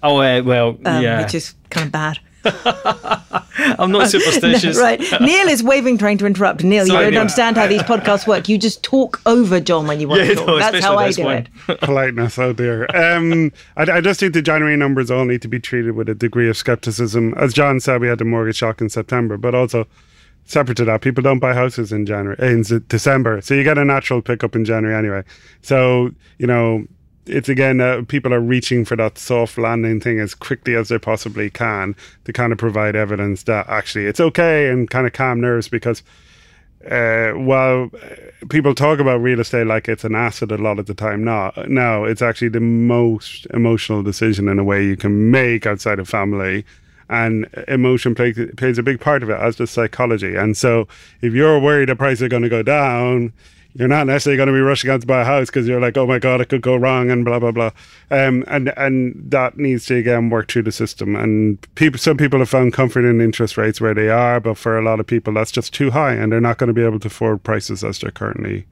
Oh, 0.03 0.17
uh, 0.17 0.41
well, 0.43 0.77
um, 0.85 1.01
yeah. 1.01 1.21
Which 1.23 1.33
is 1.33 1.55
kind 1.69 1.87
of 1.87 1.91
bad. 1.91 2.19
I'm 2.45 3.91
not 3.91 4.09
superstitious. 4.09 4.75
no, 4.75 4.83
right. 4.83 4.99
Neil 5.21 5.47
is 5.47 5.63
waving, 5.63 5.97
trying 5.97 6.17
to 6.17 6.25
interrupt. 6.25 6.63
Neil, 6.63 6.85
Sorry, 6.85 7.05
you 7.05 7.11
don't 7.11 7.21
understand 7.21 7.55
how 7.55 7.67
these 7.67 7.81
podcasts 7.83 8.27
work. 8.27 8.49
You 8.49 8.57
just 8.57 8.83
talk 8.83 9.21
over 9.25 9.59
John 9.59 9.87
when 9.87 9.99
you 9.99 10.07
want 10.07 10.23
yeah, 10.23 10.29
to 10.29 10.35
talk. 10.35 10.47
No, 10.47 10.59
That's 10.59 10.83
how 10.83 10.97
I 10.97 11.11
do 11.11 11.23
one. 11.23 11.47
it. 11.67 11.79
Politeness, 11.81 12.37
oh 12.37 12.53
dear. 12.53 12.85
Um, 12.95 13.51
I, 13.77 13.83
I, 13.83 14.01
just 14.01 14.19
think 14.19 14.33
the 14.33 14.41
January 14.41 14.75
numbers 14.75 15.09
all 15.09 15.25
need 15.25 15.41
to 15.43 15.47
be 15.47 15.59
treated 15.59 15.91
with 15.91 16.09
a 16.09 16.15
degree 16.15 16.49
of 16.49 16.57
skepticism. 16.57 17.33
As 17.35 17.53
John 17.53 17.79
said, 17.79 18.01
we 18.01 18.07
had 18.07 18.17
the 18.17 18.25
mortgage 18.25 18.57
shock 18.57 18.81
in 18.81 18.89
September, 18.89 19.37
but 19.37 19.55
also 19.55 19.87
separate 20.45 20.77
to 20.77 20.85
that, 20.85 21.01
people 21.01 21.21
don't 21.21 21.39
buy 21.39 21.53
houses 21.53 21.91
in 21.91 22.05
January 22.05 22.37
in 22.39 22.63
December, 22.87 23.41
so 23.41 23.53
you 23.53 23.63
get 23.63 23.77
a 23.77 23.85
natural 23.85 24.21
pickup 24.21 24.55
in 24.55 24.65
January 24.65 24.95
anyway. 24.95 25.23
So 25.61 26.11
you 26.37 26.47
know, 26.47 26.85
it's 27.25 27.49
again 27.49 27.81
uh, 27.81 28.03
people 28.07 28.33
are 28.33 28.39
reaching 28.39 28.85
for 28.85 28.95
that 28.97 29.17
soft 29.17 29.57
landing 29.57 29.99
thing 29.99 30.19
as 30.19 30.33
quickly 30.33 30.75
as 30.75 30.89
they 30.89 30.99
possibly 30.99 31.49
can 31.49 31.95
to 32.25 32.33
kind 32.33 32.51
of 32.51 32.57
provide 32.57 32.95
evidence 32.95 33.43
that 33.43 33.67
actually 33.69 34.05
it's 34.05 34.19
okay 34.19 34.69
and 34.69 34.89
kind 34.89 35.07
of 35.07 35.13
calm 35.13 35.41
nerves 35.41 35.67
because. 35.67 36.03
Uh, 36.91 37.31
while 37.31 37.89
uh, 37.95 38.45
people 38.49 38.75
talk 38.75 38.99
about 38.99 39.21
real 39.21 39.39
estate 39.39 39.65
like 39.65 39.87
it's 39.87 40.03
an 40.03 40.15
asset 40.15 40.51
a 40.51 40.57
lot 40.57 40.79
of 40.79 40.85
the 40.85 40.93
time, 40.93 41.23
no, 41.23 41.49
no, 41.65 42.03
it's 42.03 42.21
actually 42.21 42.49
the 42.49 42.59
most 42.59 43.47
emotional 43.53 44.03
decision 44.03 44.49
in 44.49 44.59
a 44.59 44.65
way 44.65 44.83
you 44.83 44.97
can 44.97 45.31
make 45.31 45.65
outside 45.65 45.97
of 45.97 46.09
family 46.09 46.65
and 47.09 47.47
emotion 47.67 48.15
play, 48.15 48.33
plays 48.33 48.77
a 48.77 48.83
big 48.83 48.99
part 48.99 49.23
of 49.23 49.29
it, 49.29 49.39
as 49.39 49.55
does 49.57 49.71
psychology. 49.71 50.35
And 50.35 50.55
so, 50.55 50.87
if 51.21 51.33
you're 51.33 51.59
worried 51.59 51.89
the 51.89 51.95
price 51.95 52.21
is 52.21 52.29
going 52.29 52.43
to 52.43 52.49
go 52.49 52.63
down, 52.63 53.33
you're 53.75 53.87
not 53.87 54.05
necessarily 54.05 54.37
going 54.37 54.47
to 54.47 54.53
be 54.53 54.59
rushing 54.59 54.91
out 54.91 55.01
to 55.01 55.07
buy 55.07 55.21
a 55.21 55.25
house 55.25 55.47
because 55.47 55.67
you're 55.67 55.81
like, 55.81 55.97
oh 55.97 56.05
my 56.05 56.19
god, 56.19 56.41
it 56.41 56.49
could 56.49 56.61
go 56.61 56.75
wrong, 56.75 57.09
and 57.09 57.25
blah 57.25 57.39
blah 57.39 57.51
blah. 57.51 57.71
Um, 58.11 58.43
and 58.47 58.71
and 58.77 59.15
that 59.31 59.57
needs 59.57 59.85
to 59.87 59.95
again 59.95 60.29
work 60.29 60.49
through 60.49 60.63
the 60.63 60.71
system. 60.71 61.15
And 61.15 61.59
people, 61.75 61.97
some 61.97 62.17
people 62.17 62.39
have 62.39 62.49
found 62.49 62.73
comfort 62.73 63.05
in 63.05 63.19
interest 63.19 63.57
rates 63.57 63.81
where 63.81 63.93
they 63.93 64.09
are, 64.09 64.39
but 64.39 64.57
for 64.57 64.77
a 64.77 64.83
lot 64.83 64.99
of 64.99 65.07
people, 65.07 65.33
that's 65.33 65.51
just 65.51 65.73
too 65.73 65.91
high, 65.91 66.13
and 66.13 66.31
they're 66.31 66.41
not 66.41 66.57
going 66.57 66.67
to 66.67 66.73
be 66.73 66.83
able 66.83 66.99
to 66.99 67.07
afford 67.07 67.43
prices 67.43 67.83
as 67.83 67.99
they're 67.99 68.11
currently 68.11 68.65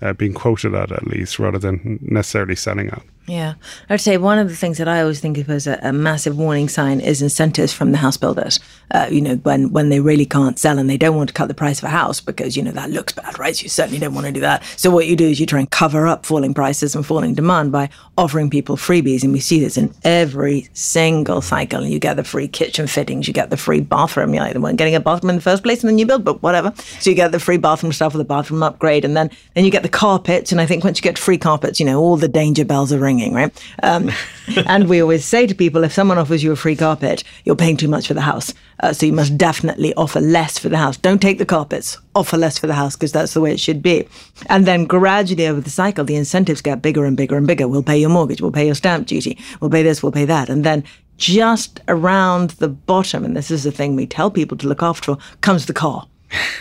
uh, 0.00 0.12
being 0.14 0.32
quoted 0.32 0.74
at, 0.74 0.90
at 0.90 1.06
least, 1.06 1.38
rather 1.38 1.58
than 1.58 1.98
necessarily 2.02 2.56
selling 2.56 2.88
at. 2.88 3.02
Yeah. 3.28 3.54
I 3.88 3.94
would 3.94 4.00
say 4.00 4.18
one 4.18 4.38
of 4.38 4.48
the 4.48 4.54
things 4.54 4.78
that 4.78 4.86
I 4.86 5.00
always 5.00 5.18
think 5.18 5.36
of 5.38 5.50
as 5.50 5.66
a, 5.66 5.80
a 5.82 5.92
massive 5.92 6.38
warning 6.38 6.68
sign 6.68 7.00
is 7.00 7.20
incentives 7.20 7.72
from 7.72 7.90
the 7.90 7.98
house 7.98 8.16
builders. 8.16 8.60
Uh, 8.92 9.08
you 9.10 9.20
know, 9.20 9.34
when, 9.36 9.72
when 9.72 9.88
they 9.88 9.98
really 9.98 10.26
can't 10.26 10.60
sell 10.60 10.78
and 10.78 10.88
they 10.88 10.96
don't 10.96 11.16
want 11.16 11.28
to 11.28 11.34
cut 11.34 11.48
the 11.48 11.54
price 11.54 11.78
of 11.78 11.84
a 11.84 11.88
house 11.88 12.20
because, 12.20 12.56
you 12.56 12.62
know, 12.62 12.70
that 12.70 12.90
looks 12.90 13.12
bad, 13.12 13.36
right? 13.36 13.56
So 13.56 13.64
you 13.64 13.68
certainly 13.68 13.98
don't 13.98 14.14
want 14.14 14.26
to 14.26 14.32
do 14.32 14.40
that. 14.40 14.62
So 14.76 14.92
what 14.92 15.08
you 15.08 15.16
do 15.16 15.26
is 15.26 15.40
you 15.40 15.46
try 15.46 15.58
and 15.58 15.68
cover 15.70 16.06
up 16.06 16.24
falling 16.24 16.54
prices 16.54 16.94
and 16.94 17.04
falling 17.04 17.34
demand 17.34 17.72
by 17.72 17.90
offering 18.16 18.48
people 18.48 18.76
freebies. 18.76 19.24
And 19.24 19.32
we 19.32 19.40
see 19.40 19.58
this 19.58 19.76
in 19.76 19.92
every 20.04 20.68
single 20.72 21.40
cycle. 21.40 21.84
You 21.84 21.98
get 21.98 22.14
the 22.14 22.22
free 22.22 22.46
kitchen 22.46 22.86
fittings, 22.86 23.26
you 23.26 23.34
get 23.34 23.50
the 23.50 23.56
free 23.56 23.80
bathroom. 23.80 24.34
You're 24.34 24.44
like 24.44 24.52
the 24.52 24.60
one 24.60 24.76
getting 24.76 24.94
a 24.94 25.00
bathroom 25.00 25.30
in 25.30 25.36
the 25.36 25.42
first 25.42 25.64
place 25.64 25.82
in 25.82 25.88
the 25.88 25.94
new 25.94 26.06
build, 26.06 26.24
but 26.24 26.42
whatever. 26.44 26.72
So 27.00 27.10
you 27.10 27.16
get 27.16 27.32
the 27.32 27.40
free 27.40 27.56
bathroom 27.56 27.92
stuff 27.92 28.14
with 28.14 28.20
the 28.20 28.28
bathroom 28.28 28.62
upgrade. 28.62 29.04
And 29.04 29.16
then, 29.16 29.30
then 29.54 29.64
you 29.64 29.72
get 29.72 29.82
the 29.82 29.88
carpets. 29.88 30.52
And 30.52 30.60
I 30.60 30.66
think 30.66 30.84
once 30.84 30.98
you 30.98 31.02
get 31.02 31.18
free 31.18 31.38
carpets, 31.38 31.80
you 31.80 31.86
know, 31.86 32.00
all 32.00 32.16
the 32.16 32.28
danger 32.28 32.64
bells 32.64 32.92
are 32.92 33.00
ringing 33.00 33.15
right? 33.34 33.74
Um, 33.82 34.10
and 34.66 34.88
we 34.88 35.00
always 35.00 35.24
say 35.24 35.46
to 35.46 35.54
people, 35.54 35.84
if 35.84 35.92
someone 35.92 36.18
offers 36.18 36.42
you 36.42 36.52
a 36.52 36.56
free 36.56 36.76
carpet, 36.76 37.24
you're 37.44 37.56
paying 37.56 37.76
too 37.76 37.88
much 37.88 38.08
for 38.08 38.14
the 38.14 38.20
house. 38.20 38.54
Uh, 38.80 38.92
so 38.92 39.06
you 39.06 39.12
must 39.12 39.36
definitely 39.38 39.94
offer 39.94 40.20
less 40.20 40.58
for 40.58 40.68
the 40.68 40.76
house. 40.76 40.96
Don't 40.96 41.20
take 41.20 41.38
the 41.38 41.46
carpets, 41.46 41.98
offer 42.14 42.36
less 42.36 42.58
for 42.58 42.66
the 42.66 42.74
house 42.74 42.94
because 42.94 43.12
that's 43.12 43.34
the 43.34 43.40
way 43.40 43.52
it 43.52 43.60
should 43.60 43.82
be. 43.82 44.06
And 44.48 44.66
then 44.66 44.84
gradually 44.84 45.46
over 45.46 45.60
the 45.60 45.70
cycle, 45.70 46.04
the 46.04 46.16
incentives 46.16 46.60
get 46.60 46.82
bigger 46.82 47.04
and 47.04 47.16
bigger 47.16 47.36
and 47.36 47.46
bigger. 47.46 47.68
We'll 47.68 47.82
pay 47.82 47.98
your 47.98 48.10
mortgage, 48.10 48.40
we'll 48.40 48.52
pay 48.52 48.66
your 48.66 48.74
stamp 48.74 49.06
duty, 49.06 49.38
we'll 49.60 49.70
pay 49.70 49.82
this, 49.82 50.02
we'll 50.02 50.12
pay 50.12 50.26
that. 50.26 50.48
And 50.48 50.64
then 50.64 50.84
just 51.16 51.80
around 51.88 52.50
the 52.50 52.68
bottom, 52.68 53.24
and 53.24 53.36
this 53.36 53.50
is 53.50 53.64
the 53.64 53.72
thing 53.72 53.96
we 53.96 54.06
tell 54.06 54.30
people 54.30 54.56
to 54.58 54.68
look 54.68 54.82
after, 54.82 55.16
comes 55.40 55.66
the 55.66 55.72
car 55.72 56.06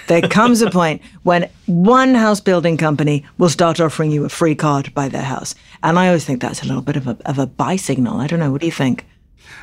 there 0.07 0.21
comes 0.21 0.61
a 0.61 0.69
point 0.69 1.01
when 1.23 1.49
one 1.65 2.15
house 2.15 2.39
building 2.39 2.77
company 2.77 3.25
will 3.37 3.49
start 3.49 3.79
offering 3.79 4.11
you 4.11 4.25
a 4.25 4.29
free 4.29 4.55
car 4.55 4.83
to 4.83 4.91
buy 4.91 5.07
their 5.07 5.23
house. 5.23 5.55
And 5.83 5.97
I 5.97 6.07
always 6.07 6.25
think 6.25 6.41
that's 6.41 6.61
a 6.61 6.65
little 6.65 6.81
bit 6.81 6.95
of 6.95 7.07
a, 7.07 7.17
of 7.25 7.39
a 7.39 7.47
buy 7.47 7.75
signal. 7.75 8.19
I 8.19 8.27
don't 8.27 8.39
know. 8.39 8.51
What 8.51 8.61
do 8.61 8.67
you 8.67 8.71
think? 8.71 9.05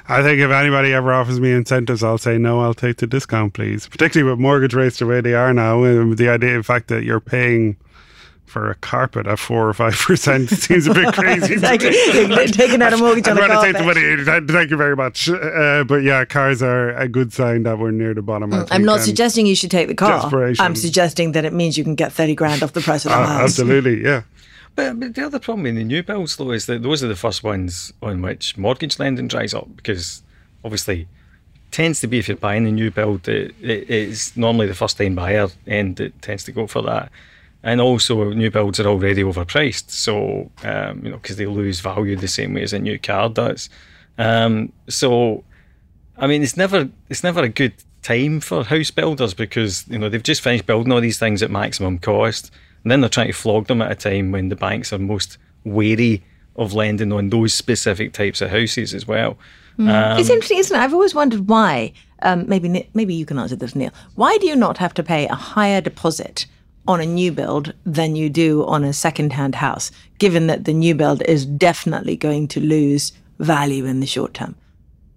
I 0.08 0.22
think 0.22 0.40
if 0.40 0.50
anybody 0.50 0.92
ever 0.92 1.12
offers 1.12 1.40
me 1.40 1.52
incentives, 1.52 2.02
I'll 2.02 2.18
say 2.18 2.38
no. 2.38 2.60
I'll 2.60 2.74
take 2.74 2.96
the 2.96 3.06
discount, 3.06 3.54
please. 3.54 3.86
Particularly 3.88 4.30
with 4.30 4.40
mortgage 4.40 4.74
rates 4.74 4.98
the 4.98 5.06
way 5.06 5.20
they 5.20 5.34
are 5.34 5.54
now, 5.54 5.80
the 5.82 6.28
idea, 6.28 6.56
in 6.56 6.62
fact, 6.62 6.88
that 6.88 7.04
you're 7.04 7.20
paying 7.20 7.76
for 8.46 8.70
a 8.70 8.74
carpet 8.74 9.26
at 9.26 9.38
four 9.38 9.66
or 9.68 9.72
five 9.72 9.94
percent 10.06 10.50
seems 10.50 10.86
a 10.86 10.92
bit 10.94 11.14
crazy. 11.14 11.56
Taking 12.52 12.82
out 12.82 12.92
a 12.92 12.96
mortgage 12.98 13.26
on 13.28 13.38
I'd 13.38 13.44
a 13.44 13.48
rather 13.48 13.54
carpet. 13.54 13.76
take 13.76 14.24
the 14.24 14.34
money. 14.34 14.46
Thank 14.52 14.70
you 14.70 14.76
very 14.76 14.94
much. 14.96 15.28
Uh, 15.28 15.84
but 15.84 16.02
yeah, 16.02 16.24
cars 16.24 16.62
are 16.62 16.90
a 16.90 17.08
good 17.08 17.32
sign 17.32 17.62
that 17.62 17.78
we're 17.78 17.90
near 17.92 18.12
the 18.14 18.22
bottom. 18.22 18.52
I 18.52 18.66
I'm 18.70 18.84
not 18.84 18.96
and 18.96 19.04
suggesting 19.04 19.46
you 19.46 19.54
should 19.54 19.70
take 19.70 19.88
the 19.88 19.94
car. 19.94 20.20
desperation. 20.22 20.64
I'm 20.64 20.76
suggesting 20.76 21.32
that 21.32 21.44
it 21.44 21.52
means 21.52 21.78
you 21.78 21.84
can 21.84 21.94
get 21.94 22.12
thirty 22.12 22.34
grand 22.34 22.62
off 22.62 22.72
the 22.74 22.80
price 22.82 23.04
of 23.06 23.12
the 23.12 23.16
uh, 23.18 23.26
house. 23.26 23.40
absolutely, 23.58 24.02
yeah. 24.02 24.22
But, 24.74 24.98
but 25.00 25.14
the 25.14 25.26
other 25.26 25.38
problem 25.38 25.66
in 25.66 25.74
the 25.74 25.84
new 25.84 26.02
builds, 26.02 26.36
though, 26.36 26.50
is 26.50 26.64
that 26.66 26.82
those 26.82 27.04
are 27.04 27.08
the 27.08 27.16
first 27.16 27.42
ones 27.44 27.92
on 28.02 28.22
which 28.22 28.56
mortgage 28.56 28.98
lending 28.98 29.28
dries 29.28 29.52
up 29.52 29.68
because 29.76 30.22
obviously 30.64 31.08
tends 31.70 32.00
to 32.00 32.06
be 32.06 32.18
if 32.18 32.28
you're 32.28 32.36
buying 32.38 32.66
a 32.66 32.72
new 32.72 32.90
build, 32.90 33.28
it, 33.28 33.54
it, 33.60 33.90
it's 33.90 34.34
normally 34.36 34.66
the 34.66 34.74
first 34.74 34.96
time 34.96 35.14
buyer 35.14 35.48
and 35.66 35.98
it 36.00 36.20
tends 36.22 36.44
to 36.44 36.52
go 36.52 36.66
for 36.66 36.80
that. 36.82 37.10
And 37.64 37.80
also, 37.80 38.30
new 38.30 38.50
builds 38.50 38.80
are 38.80 38.88
already 38.88 39.22
overpriced, 39.22 39.90
so 39.90 40.50
um, 40.64 41.04
you 41.04 41.10
know 41.10 41.18
because 41.18 41.36
they 41.36 41.46
lose 41.46 41.78
value 41.78 42.16
the 42.16 42.26
same 42.26 42.54
way 42.54 42.62
as 42.62 42.72
a 42.72 42.78
new 42.78 42.98
car 42.98 43.28
does. 43.28 43.70
Um, 44.18 44.72
so, 44.88 45.44
I 46.18 46.26
mean, 46.26 46.42
it's 46.42 46.56
never 46.56 46.88
it's 47.08 47.22
never 47.22 47.42
a 47.42 47.48
good 47.48 47.74
time 48.02 48.40
for 48.40 48.64
house 48.64 48.90
builders 48.90 49.32
because 49.32 49.86
you 49.88 49.98
know 49.98 50.08
they've 50.08 50.22
just 50.22 50.40
finished 50.40 50.66
building 50.66 50.92
all 50.92 51.00
these 51.00 51.20
things 51.20 51.40
at 51.40 51.52
maximum 51.52 51.98
cost, 51.98 52.50
and 52.82 52.90
then 52.90 53.00
they're 53.00 53.08
trying 53.08 53.28
to 53.28 53.32
flog 53.32 53.68
them 53.68 53.80
at 53.80 53.92
a 53.92 53.94
time 53.94 54.32
when 54.32 54.48
the 54.48 54.56
banks 54.56 54.92
are 54.92 54.98
most 54.98 55.38
wary 55.64 56.24
of 56.56 56.74
lending 56.74 57.12
on 57.12 57.30
those 57.30 57.54
specific 57.54 58.12
types 58.12 58.40
of 58.40 58.50
houses 58.50 58.92
as 58.92 59.06
well. 59.06 59.38
Um, 59.78 60.18
it's 60.18 60.28
interesting, 60.28 60.58
isn't 60.58 60.76
it? 60.76 60.80
I've 60.80 60.92
always 60.92 61.14
wondered 61.14 61.48
why. 61.48 61.92
Um, 62.22 62.48
maybe 62.48 62.88
maybe 62.94 63.14
you 63.14 63.24
can 63.24 63.38
answer 63.38 63.56
this, 63.56 63.74
Neil. 63.74 63.92
Why 64.14 64.36
do 64.38 64.46
you 64.46 64.56
not 64.56 64.78
have 64.78 64.94
to 64.94 65.02
pay 65.02 65.26
a 65.26 65.34
higher 65.34 65.80
deposit 65.80 66.46
on 66.86 67.00
a 67.00 67.06
new 67.06 67.30
build 67.32 67.72
than 67.84 68.16
you 68.16 68.28
do 68.28 68.64
on 68.66 68.84
a 68.84 68.92
second-hand 68.92 69.54
house, 69.56 69.90
given 70.18 70.46
that 70.48 70.64
the 70.64 70.72
new 70.72 70.94
build 70.94 71.22
is 71.22 71.46
definitely 71.46 72.16
going 72.16 72.48
to 72.48 72.60
lose 72.60 73.12
value 73.38 73.84
in 73.84 74.00
the 74.00 74.06
short 74.06 74.34
term? 74.34 74.54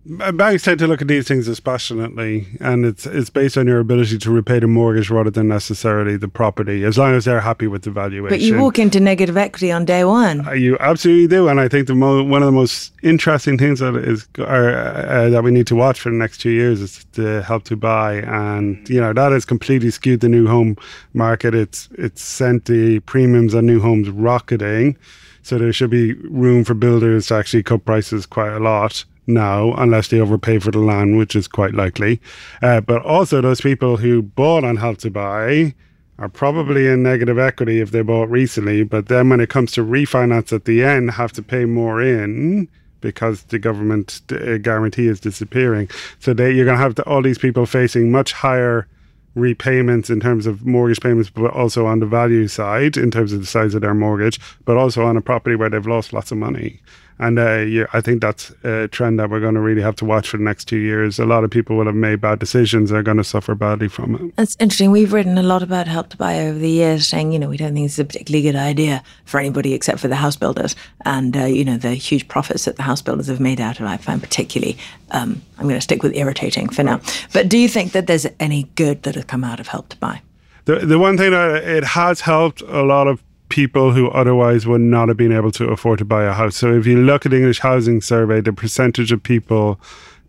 Banks 0.07 0.61
tend 0.61 0.77
to 0.79 0.87
look 0.87 1.01
at 1.01 1.07
these 1.07 1.27
things 1.27 1.47
dispassionately, 1.47 2.45
and 2.59 2.85
it's 2.85 3.07
it's 3.07 3.31
based 3.31 3.57
on 3.57 3.65
your 3.65 3.79
ability 3.79 4.19
to 4.19 4.29
repay 4.29 4.59
the 4.59 4.67
mortgage 4.67 5.09
rather 5.09 5.31
than 5.31 5.47
necessarily 5.47 6.15
the 6.15 6.27
property, 6.27 6.83
as 6.83 6.95
long 6.95 7.15
as 7.15 7.25
they're 7.25 7.41
happy 7.41 7.65
with 7.65 7.81
the 7.81 7.89
valuation. 7.89 8.29
But 8.29 8.41
you 8.41 8.59
walk 8.59 8.77
into 8.77 8.99
negative 8.99 9.35
equity 9.35 9.71
on 9.71 9.83
day 9.83 10.05
one. 10.05 10.47
Uh, 10.47 10.51
you 10.51 10.77
absolutely 10.79 11.25
do, 11.27 11.47
and 11.47 11.59
I 11.59 11.67
think 11.67 11.87
the 11.87 11.95
mo- 11.95 12.21
one 12.21 12.43
of 12.43 12.45
the 12.45 12.51
most 12.51 12.93
interesting 13.01 13.57
things 13.57 13.79
that 13.79 13.95
is 13.95 14.27
are, 14.37 14.69
uh, 14.75 15.29
that 15.29 15.43
we 15.43 15.49
need 15.49 15.65
to 15.67 15.75
watch 15.75 15.99
for 15.99 16.11
the 16.11 16.17
next 16.17 16.37
two 16.37 16.51
years 16.51 16.81
is 16.81 17.03
the 17.13 17.41
help 17.41 17.63
to 17.63 17.75
buy, 17.75 18.17
and 18.17 18.87
you 18.87 19.01
know 19.01 19.11
that 19.11 19.31
has 19.31 19.43
completely 19.43 19.89
skewed 19.89 20.19
the 20.19 20.29
new 20.29 20.47
home 20.47 20.77
market. 21.13 21.55
It's 21.55 21.89
it's 21.93 22.21
sent 22.21 22.65
the 22.65 22.99
premiums 23.01 23.55
on 23.55 23.65
new 23.65 23.81
homes 23.81 24.11
rocketing, 24.11 24.97
so 25.41 25.57
there 25.57 25.73
should 25.73 25.89
be 25.89 26.13
room 26.13 26.63
for 26.63 26.75
builders 26.75 27.25
to 27.27 27.35
actually 27.35 27.63
cut 27.63 27.85
prices 27.85 28.27
quite 28.27 28.53
a 28.53 28.59
lot 28.59 29.03
now, 29.27 29.73
unless 29.73 30.09
they 30.09 30.19
overpay 30.19 30.59
for 30.59 30.71
the 30.71 30.79
land, 30.79 31.17
which 31.17 31.35
is 31.35 31.47
quite 31.47 31.73
likely. 31.73 32.21
Uh, 32.61 32.81
but 32.81 33.01
also, 33.03 33.41
those 33.41 33.61
people 33.61 33.97
who 33.97 34.21
bought 34.21 34.63
on 34.63 34.77
Help 34.77 34.97
to 34.99 35.09
Buy 35.09 35.73
are 36.17 36.29
probably 36.29 36.87
in 36.87 37.03
negative 37.03 37.37
equity 37.37 37.81
if 37.81 37.91
they 37.91 38.01
bought 38.01 38.29
recently. 38.29 38.83
But 38.83 39.07
then 39.07 39.29
when 39.29 39.41
it 39.41 39.49
comes 39.49 39.71
to 39.73 39.81
refinance 39.81 40.53
at 40.53 40.65
the 40.65 40.83
end, 40.83 41.11
have 41.11 41.33
to 41.33 41.43
pay 41.43 41.65
more 41.65 42.01
in 42.01 42.69
because 43.01 43.43
the 43.43 43.59
government 43.59 44.21
uh, 44.31 44.57
guarantee 44.57 45.07
is 45.07 45.19
disappearing. 45.19 45.89
So 46.19 46.33
they, 46.33 46.51
you're 46.51 46.65
going 46.65 46.77
to 46.77 46.83
have 46.83 46.97
all 47.07 47.21
these 47.21 47.37
people 47.37 47.65
facing 47.65 48.11
much 48.11 48.31
higher 48.31 48.87
repayments 49.35 50.09
in 50.09 50.21
terms 50.21 50.47
of 50.47 50.65
mortgage 50.65 51.01
payments, 51.01 51.29
but 51.29 51.51
also 51.51 51.85
on 51.85 51.99
the 51.99 52.05
value 52.05 52.47
side 52.47 52.95
in 52.97 53.11
terms 53.11 53.33
of 53.33 53.41
the 53.41 53.45
size 53.45 53.75
of 53.75 53.81
their 53.81 53.93
mortgage, 53.93 54.39
but 54.63 54.77
also 54.77 55.05
on 55.05 55.17
a 55.17 55.21
property 55.21 55.55
where 55.55 55.69
they've 55.69 55.85
lost 55.85 56.13
lots 56.13 56.31
of 56.31 56.37
money. 56.37 56.79
And 57.17 57.39
uh, 57.39 57.59
yeah, 57.59 57.85
I 57.93 58.01
think 58.01 58.21
that's 58.21 58.51
a 58.63 58.89
trend 58.89 59.19
that 59.19 59.29
we're 59.29 59.39
going 59.39 59.53
to 59.53 59.61
really 59.61 59.81
have 59.81 59.95
to 59.97 60.05
watch 60.05 60.27
for 60.27 60.37
the 60.37 60.43
next 60.43 60.65
two 60.65 60.77
years. 60.77 61.17
A 61.17 61.25
lot 61.25 61.45
of 61.45 61.49
people 61.49 61.77
will 61.77 61.85
have 61.85 61.95
made 61.95 62.19
bad 62.19 62.39
decisions; 62.39 62.89
they're 62.89 63.03
going 63.03 63.17
to 63.17 63.23
suffer 63.23 63.55
badly 63.55 63.87
from 63.87 64.15
it. 64.15 64.35
That's 64.35 64.57
interesting. 64.59 64.91
We've 64.91 65.13
written 65.13 65.37
a 65.37 65.43
lot 65.43 65.63
about 65.63 65.87
help 65.87 66.09
to 66.09 66.17
buy 66.17 66.41
over 66.41 66.59
the 66.59 66.69
years, 66.69 67.07
saying 67.07 67.31
you 67.31 67.39
know 67.39 67.47
we 67.47 67.55
don't 67.55 67.73
think 67.73 67.85
it's 67.85 67.99
a 67.99 68.05
particularly 68.05 68.43
good 68.43 68.57
idea 68.57 69.01
for 69.23 69.39
anybody 69.39 69.73
except 69.73 69.99
for 69.99 70.09
the 70.09 70.15
house 70.15 70.35
builders, 70.35 70.75
and 71.05 71.37
uh, 71.37 71.45
you 71.45 71.63
know 71.63 71.77
the 71.77 71.93
huge 71.93 72.27
profits 72.27 72.65
that 72.65 72.75
the 72.75 72.83
house 72.83 73.01
builders 73.01 73.27
have 73.27 73.39
made 73.39 73.61
out 73.61 73.79
of 73.79 73.85
it. 73.85 73.89
I 73.89 73.97
find 73.97 74.21
particularly. 74.21 74.77
Um, 75.11 75.41
I'm 75.57 75.63
going 75.63 75.75
to 75.75 75.81
stick 75.81 76.03
with 76.03 76.15
irritating 76.15 76.67
for 76.67 76.83
now. 76.83 76.99
But 77.31 77.47
do 77.47 77.57
you 77.57 77.69
think 77.69 77.93
that 77.93 78.07
there's 78.07 78.27
any 78.41 78.63
good 78.75 79.03
that 79.03 79.15
has 79.15 79.23
come 79.23 79.45
out 79.45 79.61
of 79.61 79.67
help 79.67 79.87
to 79.89 79.97
buy? 79.97 80.21
The 80.65 80.77
the 80.77 80.99
one 80.99 81.17
thing 81.17 81.31
that 81.31 81.63
it 81.63 81.83
has 81.85 82.21
helped 82.21 82.61
a 82.61 82.83
lot 82.83 83.07
of 83.07 83.23
people 83.55 83.93
who 83.93 84.09
otherwise 84.09 84.67
would 84.67 84.81
not 84.81 85.07
have 85.07 85.15
been 85.15 85.31
able 85.31 85.49
to 85.49 85.69
afford 85.69 85.97
to 85.97 86.03
buy 86.03 86.25
a 86.25 86.33
house. 86.33 86.57
So 86.57 86.73
if 86.73 86.85
you 86.85 86.97
look 86.97 87.25
at 87.25 87.29
the 87.29 87.37
English 87.37 87.59
Housing 87.59 88.01
Survey, 88.01 88.41
the 88.41 88.51
percentage 88.51 89.13
of 89.13 89.23
people 89.23 89.79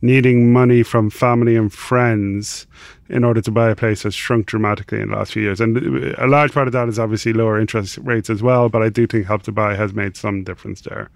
needing 0.01 0.53
money 0.53 0.85
from 0.85 1.11
family 1.11 1.57
and 1.57 1.73
friends 1.73 2.69
in 3.09 3.25
order 3.25 3.41
to 3.41 3.51
buy 3.51 3.69
a 3.69 3.75
place 3.75 4.05
has 4.05 4.15
shrunk 4.15 4.47
dramatically 4.47 5.01
in 5.01 5.11
the 5.11 5.17
last 5.17 5.33
few 5.33 5.43
years. 5.43 5.61
And 5.61 5.77
a 6.19 6.29
large 6.29 6.53
part 6.53 6.69
of 6.69 6.73
that 6.75 6.89
is 6.89 7.01
obviously 7.01 7.33
lower 7.33 7.59
interest 7.59 7.99
rates 7.99 8.31
as 8.31 8.45
well, 8.45 8.69
but 8.69 8.81
I 8.81 8.91
do 8.91 9.09
think 9.09 9.27
Help 9.27 9.43
to 9.43 9.53
Buy 9.53 9.75
has 9.75 9.93
made 9.93 10.17
some 10.17 10.45
difference 10.45 10.83
there 10.83 11.11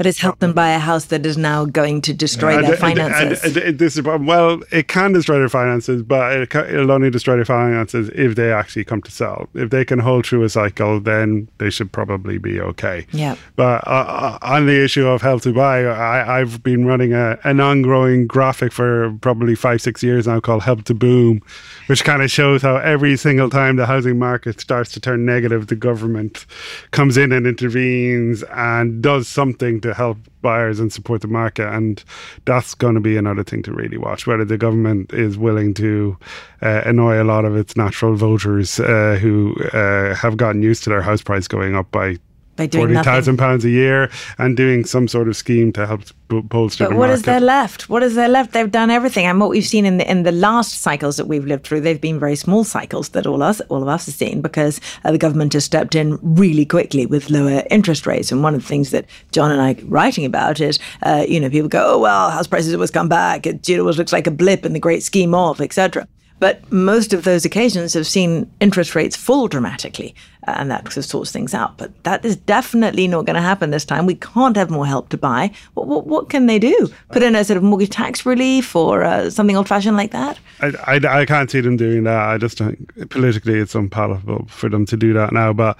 but 0.00 0.06
it's 0.06 0.18
helped 0.18 0.40
them 0.40 0.54
buy 0.54 0.70
a 0.70 0.78
house 0.78 1.04
that 1.04 1.26
is 1.26 1.36
now 1.36 1.66
going 1.66 2.00
to 2.00 2.14
destroy 2.14 2.62
their 2.62 2.74
finances. 2.74 3.44
And, 3.44 3.54
and, 3.54 3.66
and 3.66 3.78
this 3.78 3.98
is 3.98 4.02
well, 4.02 4.62
it 4.72 4.88
can 4.88 5.12
destroy 5.12 5.38
their 5.38 5.50
finances, 5.50 6.02
but 6.02 6.32
it 6.32 6.48
can, 6.48 6.64
it'll 6.70 6.90
only 6.90 7.10
destroy 7.10 7.36
their 7.36 7.44
finances 7.44 8.08
if 8.14 8.34
they 8.34 8.50
actually 8.50 8.84
come 8.84 9.02
to 9.02 9.10
sell. 9.10 9.50
If 9.52 9.68
they 9.68 9.84
can 9.84 9.98
hold 9.98 10.24
through 10.24 10.42
a 10.44 10.48
cycle, 10.48 11.00
then 11.00 11.48
they 11.58 11.68
should 11.68 11.92
probably 11.92 12.38
be 12.38 12.58
okay. 12.62 13.06
Yeah. 13.12 13.36
But 13.56 13.86
uh, 13.86 13.90
uh 13.90 14.38
on 14.40 14.64
the 14.64 14.82
issue 14.82 15.06
of 15.06 15.20
help 15.20 15.42
to 15.42 15.52
buy, 15.52 15.86
I, 15.86 16.38
have 16.38 16.62
been 16.62 16.86
running 16.86 17.12
a, 17.12 17.38
an 17.44 17.60
ongoing 17.60 18.26
graphic 18.26 18.72
for 18.72 19.14
probably 19.20 19.54
five, 19.54 19.82
six 19.82 20.02
years 20.02 20.26
now 20.26 20.40
called 20.40 20.62
Help 20.62 20.84
to 20.84 20.94
Boom, 20.94 21.42
which 21.88 22.04
kind 22.04 22.22
of 22.22 22.30
shows 22.30 22.62
how 22.62 22.76
every 22.76 23.18
single 23.18 23.50
time 23.50 23.76
the 23.76 23.84
housing 23.84 24.18
market 24.18 24.62
starts 24.62 24.92
to 24.92 25.00
turn 25.00 25.26
negative, 25.26 25.66
the 25.66 25.76
government 25.76 26.46
comes 26.90 27.18
in 27.18 27.32
and 27.32 27.46
intervenes 27.46 28.42
and 28.44 29.02
does 29.02 29.28
something 29.28 29.78
to 29.82 29.89
help 29.94 30.18
buyers 30.42 30.80
and 30.80 30.92
support 30.92 31.20
the 31.22 31.28
market. 31.28 31.68
And 31.72 32.02
that's 32.44 32.74
going 32.74 32.94
to 32.94 33.00
be 33.00 33.16
another 33.16 33.44
thing 33.44 33.62
to 33.64 33.72
really 33.72 33.98
watch 33.98 34.26
whether 34.26 34.44
the 34.44 34.58
government 34.58 35.12
is 35.12 35.38
willing 35.38 35.74
to 35.74 36.16
uh, 36.62 36.82
annoy 36.84 37.22
a 37.22 37.24
lot 37.24 37.44
of 37.44 37.56
its 37.56 37.76
natural 37.76 38.14
voters 38.14 38.80
uh, 38.80 39.18
who 39.20 39.54
uh, 39.72 40.14
have 40.14 40.36
gotten 40.36 40.62
used 40.62 40.84
to 40.84 40.90
their 40.90 41.02
house 41.02 41.22
price 41.22 41.48
going 41.48 41.74
up 41.74 41.90
by 41.90 42.16
by 42.60 42.66
doing 42.66 42.94
forty 42.94 43.02
thousand 43.02 43.38
pounds 43.38 43.64
a 43.64 43.70
year 43.70 44.10
and 44.38 44.56
doing 44.56 44.84
some 44.84 45.08
sort 45.08 45.28
of 45.28 45.36
scheme 45.36 45.72
to 45.72 45.86
help 45.86 46.02
bolster 46.28 46.84
but 46.84 46.90
the 46.90 46.96
what 46.96 47.08
market. 47.08 47.14
is 47.14 47.22
there 47.22 47.40
left? 47.40 47.88
What 47.88 48.02
is 48.02 48.14
there 48.14 48.28
left? 48.28 48.52
They've 48.52 48.70
done 48.70 48.90
everything, 48.90 49.26
and 49.26 49.40
what 49.40 49.50
we've 49.50 49.66
seen 49.66 49.86
in 49.86 49.96
the 49.96 50.10
in 50.10 50.22
the 50.22 50.32
last 50.32 50.80
cycles 50.80 51.16
that 51.16 51.26
we've 51.26 51.44
lived 51.44 51.64
through, 51.64 51.80
they've 51.80 52.00
been 52.00 52.20
very 52.20 52.36
small 52.36 52.64
cycles 52.64 53.10
that 53.10 53.26
all 53.26 53.42
us 53.42 53.60
all 53.68 53.82
of 53.82 53.88
us 53.88 54.06
have 54.06 54.14
seen 54.14 54.40
because 54.42 54.80
uh, 55.04 55.12
the 55.12 55.18
government 55.18 55.52
has 55.54 55.64
stepped 55.64 55.94
in 55.94 56.18
really 56.22 56.66
quickly 56.66 57.06
with 57.06 57.30
lower 57.30 57.62
interest 57.70 58.06
rates. 58.06 58.30
And 58.30 58.42
one 58.42 58.54
of 58.54 58.62
the 58.62 58.68
things 58.68 58.90
that 58.90 59.06
John 59.32 59.50
and 59.50 59.60
I 59.60 59.72
are 59.72 59.86
writing 59.86 60.24
about 60.24 60.60
is, 60.60 60.78
uh, 61.02 61.24
you 61.26 61.40
know, 61.40 61.48
people 61.48 61.68
go, 61.68 61.94
oh 61.94 61.98
well, 61.98 62.30
house 62.30 62.46
prices 62.46 62.74
always 62.74 62.90
come 62.90 63.08
back. 63.08 63.46
It 63.46 63.66
know, 63.68 63.80
always 63.80 63.98
looks 63.98 64.12
like 64.12 64.26
a 64.26 64.30
blip 64.30 64.66
in 64.66 64.74
the 64.74 64.80
great 64.80 65.02
scheme 65.02 65.34
of, 65.34 65.60
etc. 65.60 66.06
But 66.40 66.72
most 66.72 67.12
of 67.12 67.24
those 67.24 67.44
occasions 67.44 67.92
have 67.92 68.06
seen 68.06 68.50
interest 68.60 68.94
rates 68.94 69.14
fall 69.14 69.46
dramatically, 69.46 70.14
and 70.44 70.70
that 70.70 70.84
sort 70.84 70.98
of 70.98 71.04
sorts 71.04 71.32
things 71.32 71.54
out. 71.54 71.76
But 71.76 72.02
that 72.04 72.24
is 72.24 72.36
definitely 72.36 73.06
not 73.08 73.26
going 73.26 73.36
to 73.36 73.42
happen 73.42 73.70
this 73.70 73.84
time. 73.84 74.06
We 74.06 74.14
can't 74.14 74.56
have 74.56 74.70
more 74.70 74.86
help 74.86 75.08
to 75.10 75.18
buy. 75.18 75.50
What, 75.74 75.86
what, 75.86 76.06
what 76.06 76.30
can 76.30 76.46
they 76.46 76.58
do? 76.58 76.88
Put 77.10 77.22
in 77.22 77.34
a 77.34 77.44
sort 77.44 77.56
of 77.56 77.62
mortgage 77.62 77.90
tax 77.90 78.24
relief 78.24 78.74
or 78.74 79.04
uh, 79.04 79.30
something 79.30 79.56
old 79.56 79.68
fashioned 79.68 79.96
like 79.96 80.12
that? 80.12 80.38
I, 80.60 80.72
I, 80.86 81.20
I, 81.20 81.26
can't 81.26 81.50
see 81.50 81.60
them 81.60 81.76
doing 81.76 82.04
that. 82.04 82.28
I 82.28 82.38
just 82.38 82.58
think 82.58 83.10
politically 83.10 83.58
it's 83.58 83.74
unpalatable 83.74 84.46
for 84.48 84.68
them 84.68 84.86
to 84.86 84.96
do 84.96 85.12
that 85.14 85.32
now. 85.32 85.52
But 85.52 85.78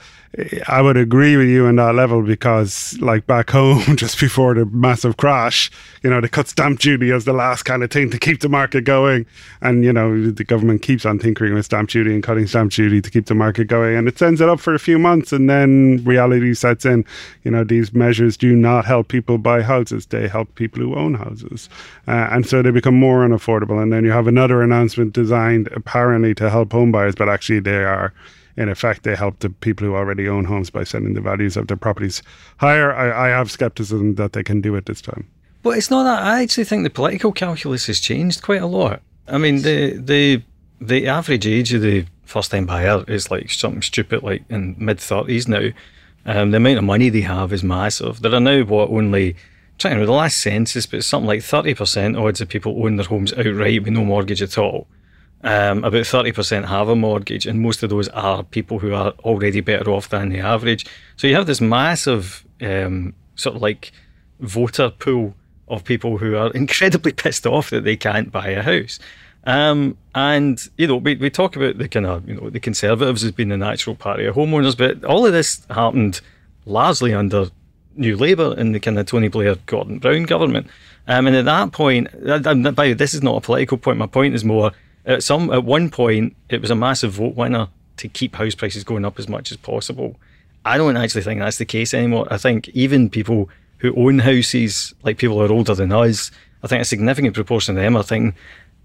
I 0.68 0.80
would 0.80 0.96
agree 0.96 1.36
with 1.36 1.48
you 1.48 1.66
on 1.66 1.76
that 1.76 1.94
level 1.96 2.22
because, 2.22 2.96
like 3.00 3.26
back 3.26 3.50
home, 3.50 3.82
just 3.96 4.20
before 4.20 4.54
the 4.54 4.64
massive 4.66 5.16
crash, 5.16 5.70
you 6.02 6.10
know, 6.10 6.20
they 6.20 6.28
cut 6.28 6.46
stamp 6.46 6.78
duty 6.78 7.10
as 7.10 7.24
the 7.24 7.32
last 7.32 7.64
kind 7.64 7.82
of 7.82 7.90
thing 7.90 8.10
to 8.10 8.18
keep 8.18 8.40
the 8.40 8.48
market 8.48 8.84
going. 8.84 9.26
And, 9.60 9.84
you 9.84 9.92
know, 9.92 10.30
the 10.30 10.44
government 10.44 10.82
keeps 10.82 11.04
on 11.04 11.18
tinkering 11.18 11.54
with 11.54 11.64
stamp 11.64 11.90
duty 11.90 12.14
and 12.14 12.22
cutting 12.22 12.46
stamp 12.46 12.72
duty 12.72 13.00
to 13.00 13.10
keep 13.10 13.26
the 13.26 13.34
market 13.34 13.66
going. 13.66 13.96
And 13.96 14.06
it 14.06 14.18
sends 14.18 14.40
it 14.40 14.48
up 14.50 14.60
for 14.60 14.74
a 14.74 14.78
few 14.78 14.98
months 14.98 15.32
and 15.32 15.48
then 15.48 16.02
reality 16.04 16.52
sets 16.52 16.84
in. 16.84 17.06
You 17.44 17.50
know, 17.52 17.64
these 17.64 17.94
measures 17.94 18.36
do 18.36 18.54
not 18.54 18.84
help 18.84 19.08
people 19.08 19.38
buy 19.38 19.62
houses, 19.62 20.06
they 20.06 20.28
help 20.28 20.54
people 20.56 20.82
who 20.82 20.94
own 20.94 21.14
houses. 21.14 21.70
Uh, 22.06 22.28
and 22.30 22.46
so 22.46 22.60
they 22.60 22.70
become 22.70 22.96
more 22.96 23.26
unaffordable. 23.26 23.82
And 23.82 23.92
then 23.92 24.04
you 24.04 24.10
have 24.10 24.26
another 24.26 24.62
announcement 24.62 25.14
designed 25.14 25.68
apparently 25.68 26.34
to 26.34 26.50
help 26.50 26.72
home 26.72 26.92
buyers, 26.92 27.14
but 27.14 27.28
actually 27.28 27.60
they 27.60 27.84
are 27.84 28.12
in 28.56 28.68
effect, 28.68 29.04
they 29.04 29.16
help 29.16 29.38
the 29.38 29.48
people 29.48 29.86
who 29.86 29.94
already 29.94 30.28
own 30.28 30.44
homes 30.44 30.68
by 30.68 30.84
sending 30.84 31.14
the 31.14 31.20
values 31.20 31.56
of 31.56 31.68
their 31.68 31.78
properties 31.78 32.22
higher. 32.58 32.92
I, 32.94 33.28
I 33.28 33.28
have 33.30 33.50
skepticism 33.50 34.16
that 34.16 34.34
they 34.34 34.42
can 34.42 34.60
do 34.60 34.74
it 34.74 34.84
this 34.84 35.00
time. 35.00 35.26
But 35.62 35.78
it's 35.78 35.90
not 35.90 36.04
that. 36.04 36.22
I 36.22 36.42
actually 36.42 36.64
think 36.64 36.84
the 36.84 36.90
political 36.90 37.32
calculus 37.32 37.86
has 37.86 38.00
changed 38.00 38.42
quite 38.42 38.62
a 38.62 38.66
lot. 38.66 39.02
I 39.28 39.38
mean, 39.38 39.62
the 39.62 39.96
the 39.96 40.42
the 40.80 41.06
average 41.06 41.46
age 41.46 41.72
of 41.74 41.82
the 41.82 42.06
first 42.30 42.50
time 42.50 42.66
buyer 42.66 43.04
is 43.08 43.30
like 43.30 43.50
something 43.50 43.82
stupid, 43.82 44.22
like 44.22 44.44
in 44.48 44.76
mid 44.78 45.00
thirties 45.00 45.48
now. 45.48 45.70
Um, 46.26 46.50
the 46.50 46.58
amount 46.58 46.78
of 46.78 46.84
money 46.84 47.08
they 47.08 47.22
have 47.22 47.52
is 47.52 47.64
massive. 47.64 48.20
There 48.20 48.34
are 48.34 48.40
now 48.40 48.62
what 48.62 48.90
only 48.90 49.36
trying 49.78 49.98
to 49.98 50.06
the 50.06 50.12
last 50.12 50.38
census, 50.38 50.86
but 50.86 51.04
something 51.04 51.26
like 51.26 51.42
thirty 51.42 51.74
percent 51.74 52.16
odds 52.16 52.40
of 52.40 52.48
people 52.48 52.84
own 52.84 52.96
their 52.96 53.06
homes 53.06 53.32
outright 53.32 53.82
with 53.82 53.92
no 53.92 54.04
mortgage 54.04 54.42
at 54.42 54.58
all. 54.58 54.86
Um, 55.42 55.84
about 55.84 56.02
30% 56.02 56.66
have 56.66 56.90
a 56.90 56.94
mortgage, 56.94 57.46
and 57.46 57.62
most 57.62 57.82
of 57.82 57.88
those 57.88 58.08
are 58.08 58.42
people 58.42 58.78
who 58.78 58.92
are 58.92 59.12
already 59.20 59.62
better 59.62 59.90
off 59.90 60.10
than 60.10 60.28
the 60.28 60.40
average. 60.40 60.84
So 61.16 61.26
you 61.26 61.34
have 61.34 61.46
this 61.46 61.62
massive 61.62 62.44
um, 62.60 63.14
sort 63.36 63.56
of 63.56 63.62
like 63.62 63.90
voter 64.40 64.90
pool 64.90 65.34
of 65.68 65.84
people 65.84 66.18
who 66.18 66.36
are 66.36 66.50
incredibly 66.50 67.12
pissed 67.22 67.46
off 67.46 67.70
that 67.70 67.84
they 67.84 67.96
can't 67.96 68.30
buy 68.30 68.48
a 68.48 68.62
house. 68.62 68.98
Um, 69.44 69.96
and 70.14 70.60
you 70.76 70.86
know, 70.86 70.96
we, 70.96 71.16
we 71.16 71.30
talk 71.30 71.56
about 71.56 71.78
the 71.78 71.88
kind 71.88 72.06
of 72.06 72.28
you 72.28 72.34
know 72.34 72.50
the 72.50 72.60
Conservatives 72.60 73.24
as 73.24 73.32
being 73.32 73.48
the 73.48 73.56
natural 73.56 73.96
party 73.96 74.24
of 74.26 74.34
homeowners, 74.34 74.76
but 74.76 75.04
all 75.04 75.26
of 75.26 75.32
this 75.32 75.64
happened 75.70 76.20
largely 76.66 77.14
under 77.14 77.46
New 77.96 78.16
Labour 78.16 78.54
in 78.56 78.72
the 78.72 78.80
kind 78.80 78.98
of 78.98 79.06
Tony 79.06 79.28
Blair, 79.28 79.56
Gordon 79.66 79.98
Brown 79.98 80.24
government. 80.24 80.66
Um, 81.08 81.26
and 81.26 81.36
at 81.36 81.44
that 81.46 81.72
point, 81.72 82.08
by 82.76 82.92
this 82.92 83.14
is 83.14 83.22
not 83.22 83.36
a 83.36 83.40
political 83.40 83.78
point. 83.78 83.98
My 83.98 84.06
point 84.06 84.34
is 84.34 84.44
more 84.44 84.72
at 85.06 85.22
some 85.22 85.50
at 85.50 85.64
one 85.64 85.90
point 85.90 86.36
it 86.48 86.60
was 86.60 86.70
a 86.70 86.74
massive 86.74 87.12
vote 87.12 87.34
winner 87.34 87.68
to 87.96 88.08
keep 88.08 88.36
house 88.36 88.54
prices 88.54 88.84
going 88.84 89.04
up 89.04 89.18
as 89.18 89.28
much 89.28 89.50
as 89.50 89.56
possible. 89.56 90.16
I 90.64 90.76
don't 90.76 90.96
actually 90.96 91.22
think 91.22 91.40
that's 91.40 91.58
the 91.58 91.64
case 91.64 91.94
anymore. 91.94 92.26
I 92.30 92.36
think 92.36 92.68
even 92.70 93.10
people 93.10 93.48
who 93.78 93.94
own 93.96 94.18
houses, 94.18 94.94
like 95.02 95.18
people 95.18 95.38
who 95.38 95.44
are 95.44 95.52
older 95.52 95.74
than 95.74 95.92
us, 95.92 96.30
I 96.62 96.66
think 96.66 96.82
a 96.82 96.84
significant 96.84 97.34
proportion 97.34 97.76
of 97.76 97.82
them 97.82 97.96
are 97.96 98.02
thinking, 98.02 98.34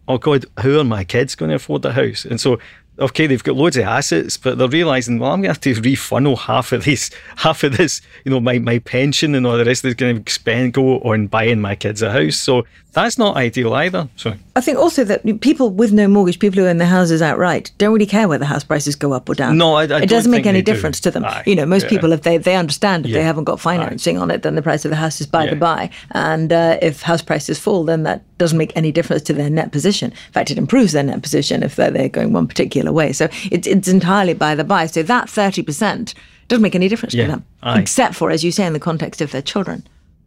"Oh 0.08 0.18
God, 0.18 0.46
how 0.58 0.80
are 0.80 0.84
my 0.84 1.04
kids 1.04 1.36
going 1.36 1.50
to 1.50 1.56
afford 1.56 1.86
a 1.86 1.94
house?" 1.94 2.26
And 2.26 2.40
so 2.40 2.60
okay, 3.00 3.28
they've 3.28 3.44
got 3.44 3.56
loads 3.56 3.78
of 3.78 3.84
assets, 3.84 4.38
but 4.38 4.58
they're 4.58 4.68
realizing, 4.68 5.20
well, 5.20 5.32
I'm 5.32 5.42
going 5.42 5.54
to 5.54 5.68
have 5.68 5.76
to 5.76 5.82
refunnel 5.82 6.36
half 6.36 6.72
of 6.72 6.86
this, 6.86 7.12
half 7.38 7.64
of 7.64 7.78
this, 7.78 8.02
you 8.24 8.32
know, 8.32 8.40
my, 8.40 8.60
my 8.60 8.80
pension 8.80 9.36
and 9.36 9.46
all 9.46 9.58
the 9.58 9.66
rest 9.66 9.86
is 9.86 9.96
going 9.96 10.24
to 10.24 10.32
spend 10.32 10.74
go 10.74 11.00
on 11.00 11.28
buying 11.28 11.60
my 11.60 11.76
kids 11.76 12.02
a 12.02 12.12
house. 12.12 12.38
So 12.38 12.66
that's 12.96 13.18
not 13.20 13.36
ideal 13.38 13.74
either. 13.74 14.10
So 14.16 14.34
I 14.56 14.62
think 14.62 14.80
also 14.80 15.04
that 15.04 15.22
people 15.42 15.70
with 15.70 15.92
no 15.94 16.08
mortgage, 16.08 16.40
people 16.40 16.60
who 16.62 16.68
own 16.68 16.78
their 16.78 16.88
houses 16.88 17.22
outright, 17.22 17.72
don't 17.78 17.94
really 17.94 18.06
care 18.08 18.28
whether 18.28 18.46
house 18.46 18.64
prices 18.64 18.96
go 18.96 19.14
up 19.14 19.30
or 19.30 19.36
down. 19.36 19.58
No, 19.58 19.76
I- 19.76 19.84
I 19.84 20.02
it 20.02 20.10
doesn't 20.10 20.32
make 20.32 20.46
any 20.48 20.60
they 20.62 20.64
do. 20.64 20.74
difference 20.74 21.00
to 21.02 21.12
them. 21.12 21.26
Aye, 21.26 21.44
you 21.46 21.56
know, 21.56 21.66
most 21.66 21.84
yeah. 21.84 21.90
people, 21.90 22.12
if 22.14 22.22
they 22.24 22.38
they 22.40 22.56
understand 22.56 23.06
if 23.06 23.12
they 23.14 23.22
haven't 23.22 23.44
got 23.44 23.60
financing 23.60 24.18
on 24.18 24.32
it, 24.32 24.42
then 24.42 24.56
the 24.56 24.62
price 24.62 24.86
of 24.86 24.90
the 24.92 24.96
house 24.98 25.22
is 25.22 25.28
by 25.28 25.46
the 25.46 25.52
Yeah. 25.54 25.60
by. 25.60 25.90
And 26.12 26.52
uh, 26.52 26.80
if 26.82 27.02
house 27.04 27.22
prices 27.22 27.60
fall, 27.60 27.84
then 27.84 28.04
that 28.04 28.24
doesn't 28.38 28.58
make 28.58 28.72
any 28.76 28.92
difference 28.92 29.22
to 29.24 29.34
their 29.34 29.50
net 29.50 29.72
position. 29.72 30.12
In 30.12 30.32
fact, 30.34 30.50
it 30.52 30.58
improves 30.58 30.92
their 30.94 31.04
net 31.04 31.22
position 31.22 31.64
if 31.64 31.76
they're, 31.76 31.92
they're 31.92 32.10
going 32.10 32.34
one 32.34 32.48
particular 32.48 32.92
way. 32.92 33.12
So 33.14 33.28
it's 33.52 33.68
it's 33.68 33.88
entirely 33.88 34.34
by 34.34 34.56
the 34.56 34.64
by. 34.64 34.88
So 34.88 35.04
that 35.04 35.30
thirty 35.30 35.62
percent 35.64 36.14
doesn't 36.48 36.62
make 36.64 36.76
any 36.76 36.88
difference 36.88 37.14
Yeah, 37.14 37.26
to 37.26 37.32
them, 37.32 37.46
aye. 37.64 37.80
except 37.80 38.16
for, 38.16 38.30
as 38.32 38.44
you 38.44 38.52
say, 38.52 38.66
in 38.68 38.74
the 38.74 38.80
context 38.80 39.20
of 39.22 39.32
their 39.32 39.42
children. 39.42 39.86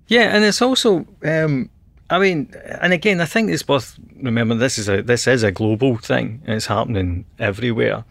Yeah, 0.08 0.34
and 0.34 0.44
it's 0.44 0.60
also, 0.60 1.06
um, 1.22 1.70
I 2.10 2.18
mean, 2.18 2.54
and 2.80 2.92
again, 2.92 3.20
I 3.20 3.26
think 3.26 3.50
it's 3.50 3.68
worth 3.68 3.98
remembering 4.16 4.60
this 4.60 4.78
is 4.78 4.88
a 4.88 5.02
this 5.02 5.26
is 5.26 5.42
a 5.42 5.52
global 5.52 5.98
thing. 5.98 6.42
It's 6.46 6.66
happening 6.66 7.26
everywhere, 7.38 8.04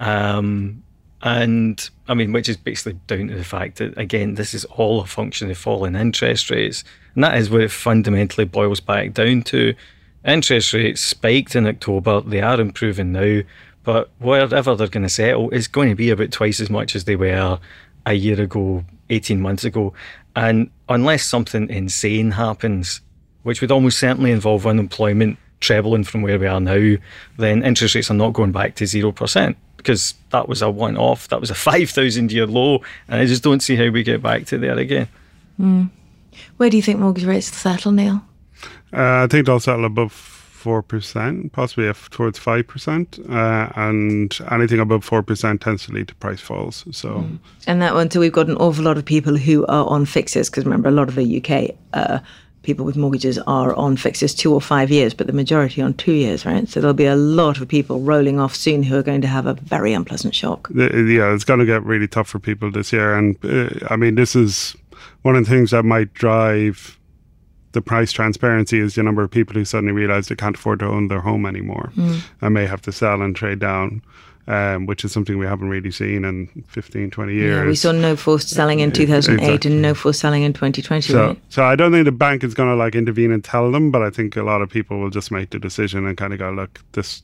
um, 0.00 0.82
and 1.20 1.90
I 2.08 2.14
mean, 2.14 2.32
which 2.32 2.48
is 2.48 2.56
basically 2.56 2.98
down 3.06 3.28
to 3.28 3.36
the 3.36 3.44
fact 3.44 3.76
that 3.76 3.96
again, 3.98 4.34
this 4.34 4.54
is 4.54 4.64
all 4.64 5.00
a 5.00 5.06
function 5.06 5.50
of 5.50 5.58
falling 5.58 5.96
interest 5.96 6.50
rates, 6.50 6.82
and 7.14 7.24
that 7.24 7.36
is 7.36 7.50
what 7.50 7.60
it 7.60 7.70
fundamentally 7.70 8.46
boils 8.46 8.80
back 8.80 9.12
down 9.12 9.42
to. 9.42 9.74
Interest 10.24 10.72
rates 10.72 11.00
spiked 11.02 11.54
in 11.54 11.66
October; 11.66 12.22
they 12.22 12.40
are 12.40 12.60
improving 12.60 13.12
now, 13.12 13.42
but 13.84 14.10
wherever 14.18 14.74
they're 14.74 14.88
going 14.88 15.02
to 15.02 15.08
settle 15.08 15.50
is 15.50 15.68
going 15.68 15.90
to 15.90 15.94
be 15.94 16.10
about 16.10 16.30
twice 16.30 16.60
as 16.60 16.70
much 16.70 16.96
as 16.96 17.04
they 17.04 17.16
were 17.16 17.58
a 18.06 18.14
year 18.14 18.40
ago, 18.40 18.84
18 19.10 19.40
months 19.40 19.64
ago. 19.64 19.92
And 20.34 20.70
unless 20.88 21.24
something 21.24 21.68
insane 21.68 22.32
happens, 22.32 23.00
which 23.42 23.60
would 23.60 23.72
almost 23.72 23.98
certainly 23.98 24.30
involve 24.30 24.66
unemployment 24.66 25.38
trebling 25.60 26.04
from 26.04 26.22
where 26.22 26.38
we 26.38 26.46
are 26.46 26.60
now, 26.60 26.96
then 27.38 27.62
interest 27.62 27.94
rates 27.94 28.10
are 28.10 28.14
not 28.14 28.32
going 28.32 28.52
back 28.52 28.74
to 28.76 28.84
0% 28.84 29.56
because 29.76 30.14
that 30.30 30.48
was 30.48 30.62
a 30.62 30.70
one 30.70 30.96
off, 30.96 31.28
that 31.28 31.40
was 31.40 31.50
a 31.50 31.54
5,000 31.72 32.30
year 32.30 32.46
low. 32.46 32.82
And 33.08 33.20
I 33.20 33.26
just 33.26 33.42
don't 33.42 33.60
see 33.60 33.76
how 33.76 33.90
we 33.90 34.02
get 34.02 34.22
back 34.22 34.46
to 34.46 34.58
there 34.58 34.78
again. 34.78 35.08
Where 36.56 36.70
do 36.70 36.76
you 36.76 36.82
think 36.82 36.98
mortgage 36.98 37.24
rates 37.24 37.50
will 37.50 37.56
settle, 37.56 37.92
Neil? 37.92 38.22
Uh, 38.92 39.24
I 39.24 39.26
think 39.28 39.46
they'll 39.46 39.60
settle 39.60 39.84
above 39.84 40.12
four 40.12 40.82
percent, 40.82 41.52
possibly 41.52 41.88
if 41.88 42.08
towards 42.10 42.38
five 42.38 42.66
percent, 42.68 43.18
uh, 43.28 43.68
and 43.74 44.38
anything 44.50 44.78
above 44.78 45.04
four 45.04 45.22
percent 45.22 45.60
tends 45.60 45.86
to 45.86 45.92
lead 45.92 46.08
to 46.08 46.14
price 46.16 46.40
falls. 46.40 46.84
So 46.92 47.26
And 47.66 47.82
that 47.82 47.94
one, 47.94 48.10
so 48.10 48.20
we've 48.20 48.32
got 48.32 48.48
an 48.48 48.56
awful 48.56 48.84
lot 48.84 48.96
of 48.96 49.04
people 49.04 49.36
who 49.36 49.66
are 49.66 49.86
on 49.86 50.06
fixes, 50.06 50.48
because 50.48 50.64
remember, 50.64 50.88
a 50.88 50.92
lot 50.92 51.08
of 51.08 51.16
the 51.16 51.42
UK 51.42 51.74
uh, 51.94 52.20
people 52.62 52.84
with 52.84 52.96
mortgages 52.96 53.38
are 53.38 53.74
on 53.74 53.96
fixes 53.96 54.34
two 54.34 54.52
or 54.52 54.60
five 54.60 54.90
years, 54.90 55.14
but 55.14 55.26
the 55.26 55.32
majority 55.32 55.82
on 55.82 55.94
two 55.94 56.12
years, 56.12 56.46
right? 56.46 56.68
So 56.68 56.80
there'll 56.80 56.94
be 56.94 57.06
a 57.06 57.16
lot 57.16 57.60
of 57.60 57.68
people 57.68 58.00
rolling 58.00 58.38
off 58.38 58.54
soon 58.54 58.82
who 58.82 58.96
are 58.96 59.02
going 59.02 59.20
to 59.22 59.28
have 59.28 59.46
a 59.46 59.54
very 59.54 59.92
unpleasant 59.92 60.34
shock. 60.34 60.68
yeah, 60.72 61.34
it's 61.34 61.44
going 61.44 61.60
to 61.60 61.66
get 61.66 61.82
really 61.84 62.08
tough 62.08 62.28
for 62.28 62.38
people 62.38 62.70
this 62.70 62.92
year. 62.92 63.14
And 63.14 63.36
uh, 63.44 63.86
I 63.90 63.96
mean, 63.96 64.14
this 64.14 64.36
is 64.36 64.76
one 65.22 65.36
of 65.36 65.44
the 65.44 65.50
things 65.50 65.70
that 65.72 65.84
might 65.84 66.14
drive 66.14 66.98
the 67.72 67.82
price 67.82 68.12
transparency 68.12 68.78
is 68.78 68.94
the 68.94 69.02
number 69.02 69.22
of 69.22 69.30
people 69.30 69.54
who 69.54 69.64
suddenly 69.64 69.92
realize 69.92 70.28
they 70.28 70.36
can't 70.36 70.56
afford 70.56 70.78
to 70.80 70.86
own 70.86 71.08
their 71.08 71.20
home 71.20 71.46
anymore 71.46 71.90
and 72.40 72.54
may 72.54 72.66
have 72.66 72.82
to 72.82 72.92
sell 72.92 73.22
and 73.22 73.34
trade 73.34 73.58
down. 73.58 74.02
Um, 74.48 74.86
which 74.86 75.04
is 75.04 75.12
something 75.12 75.38
we 75.38 75.46
haven't 75.46 75.68
really 75.68 75.92
seen 75.92 76.24
in 76.24 76.48
15, 76.66 77.12
20 77.12 77.32
years. 77.32 77.56
Yeah, 77.58 77.64
we 77.64 77.76
saw 77.76 77.92
no 77.92 78.16
forced 78.16 78.48
selling 78.48 78.80
in 78.80 78.90
2008 78.90 79.40
Exactly. 79.40 79.70
and 79.70 79.80
no 79.80 79.94
forced 79.94 80.18
selling 80.18 80.42
in 80.42 80.52
2020, 80.52 81.00
So, 81.12 81.26
right? 81.28 81.38
so 81.48 81.62
I 81.62 81.76
don't 81.76 81.92
think 81.92 82.06
the 82.06 82.10
bank 82.10 82.42
is 82.42 82.52
going 82.52 82.68
to 82.68 82.74
like 82.74 82.96
intervene 82.96 83.30
and 83.30 83.44
tell 83.44 83.70
them, 83.70 83.92
but 83.92 84.02
I 84.02 84.10
think 84.10 84.34
a 84.34 84.42
lot 84.42 84.60
of 84.60 84.68
people 84.68 84.98
will 84.98 85.10
just 85.10 85.30
make 85.30 85.50
the 85.50 85.60
decision 85.60 86.04
and 86.08 86.16
kind 86.16 86.32
of 86.32 86.40
go, 86.40 86.50
look, 86.50 86.80
this, 86.90 87.22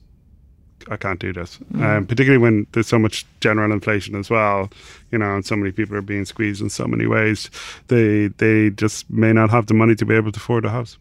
I 0.88 0.96
can't 0.96 1.18
do 1.18 1.32
this. 1.32 1.58
Um, 1.80 2.06
particularly 2.06 2.38
when 2.38 2.68
there's 2.70 2.86
so 2.86 3.00
much 3.00 3.26
general 3.40 3.72
inflation 3.72 4.14
as 4.14 4.30
well, 4.30 4.70
you 5.10 5.18
know, 5.18 5.34
and 5.34 5.44
so 5.44 5.56
many 5.56 5.72
people 5.72 5.96
are 5.96 6.02
being 6.02 6.24
squeezed 6.24 6.62
in 6.62 6.70
so 6.70 6.86
many 6.86 7.06
ways. 7.08 7.50
They 7.88 8.28
they 8.38 8.70
just 8.70 9.10
may 9.10 9.32
not 9.32 9.50
have 9.50 9.66
the 9.66 9.74
money 9.74 9.96
to 9.96 10.06
be 10.06 10.14
able 10.14 10.30
to 10.30 10.36
afford 10.38 10.64
a 10.64 10.70
house. 10.70 10.98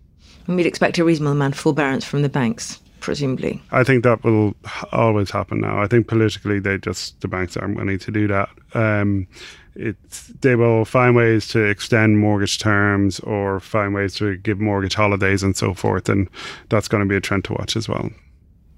And 0.47 0.56
we'd 0.56 0.65
expect 0.65 0.97
a 0.97 1.03
reasonable 1.06 1.34
amount 1.34 1.53
of 1.53 1.60
forbearance 1.60 2.06
from 2.06 2.23
the 2.23 2.30
banks, 2.30 2.80
presumably. 2.99 3.62
I 3.71 3.83
think 3.83 4.03
that 4.03 4.23
will 4.23 4.55
always 4.91 5.31
happen 5.31 5.62
now. 5.62 5.81
I 5.81 5.88
think 5.88 6.07
politically, 6.07 6.60
they 6.60 6.77
just 6.77 7.19
the 7.21 7.27
banks 7.27 7.57
aren't 7.57 7.77
willing 7.77 7.99
to 7.99 8.12
do 8.12 8.27
that. 8.27 8.49
Um, 8.73 9.27
it's 9.75 10.27
they 10.41 10.55
will 10.55 10.86
find 10.86 11.15
ways 11.15 11.47
to 11.49 11.63
extend 11.63 12.17
mortgage 12.17 12.60
terms 12.60 13.19
or 13.21 13.60
find 13.60 13.93
ways 13.93 14.15
to 14.15 14.38
give 14.38 14.60
mortgage 14.60 14.95
holidays 14.95 15.43
and 15.43 15.55
so 15.55 15.73
forth, 15.73 16.10
and 16.10 16.29
that's 16.69 16.88
going 16.88 17.03
to 17.03 17.10
be 17.10 17.15
a 17.15 17.21
trend 17.21 17.45
to 17.45 17.53
watch 17.53 17.75
as 17.75 17.88
well. 17.88 18.10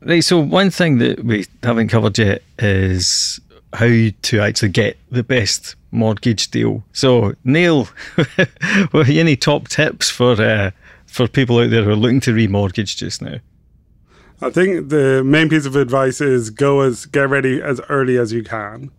Right. 0.01 0.23
So 0.23 0.39
one 0.39 0.69
thing 0.69 0.97
that 0.99 1.23
we 1.23 1.45
haven't 1.63 1.89
covered 1.89 2.17
yet 2.17 2.43
is 2.57 3.39
how 3.73 3.87
to 4.21 4.39
actually 4.41 4.69
get 4.69 4.97
the 5.11 5.23
best 5.23 5.75
mortgage 5.91 6.51
deal. 6.51 6.83
So 6.93 7.33
Neil, 7.43 7.85
what 8.91 9.09
are 9.09 9.11
any 9.11 9.35
top 9.35 9.67
tips 9.67 10.09
for 10.09 10.33
uh, 10.41 10.71
for 11.05 11.27
people 11.27 11.59
out 11.59 11.69
there 11.69 11.83
who 11.83 11.91
are 11.91 11.95
looking 11.95 12.21
to 12.21 12.33
remortgage 12.33 12.97
just 12.97 13.21
now? 13.21 13.39
I 14.41 14.49
think 14.49 14.89
the 14.89 15.21
main 15.23 15.49
piece 15.49 15.65
of 15.65 15.75
advice 15.75 16.21
is 16.21 16.49
go 16.49 16.79
as 16.79 17.05
get 17.05 17.29
ready 17.29 17.61
as 17.61 17.81
early 17.89 18.17
as 18.17 18.31
you 18.31 18.43
can, 18.43 18.89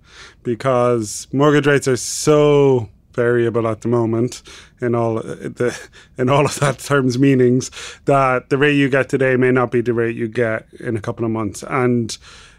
because 0.43 1.27
mortgage 1.33 1.67
rates 1.67 1.89
are 1.89 1.97
so 1.97 2.91
variable 3.15 3.67
at 3.67 3.81
the 3.81 3.89
moment 3.89 4.43
in 4.81 4.95
all 4.95 5.15
the 5.15 5.77
in 6.19 6.29
all 6.29 6.45
of 6.45 6.61
that 6.61 6.79
terms 6.79 7.19
meanings 7.19 7.71
that 8.05 8.51
the 8.51 8.59
rate 8.59 8.77
you 8.77 8.89
get 8.89 9.09
today 9.09 9.37
may 9.37 9.51
not 9.51 9.71
be 9.71 9.81
the 9.81 9.95
rate 9.95 10.15
you 10.15 10.29
get 10.29 10.67
in 10.79 10.97
a 10.97 11.01
couple 11.01 11.25
of 11.25 11.31
months. 11.31 11.65
And 11.69 12.17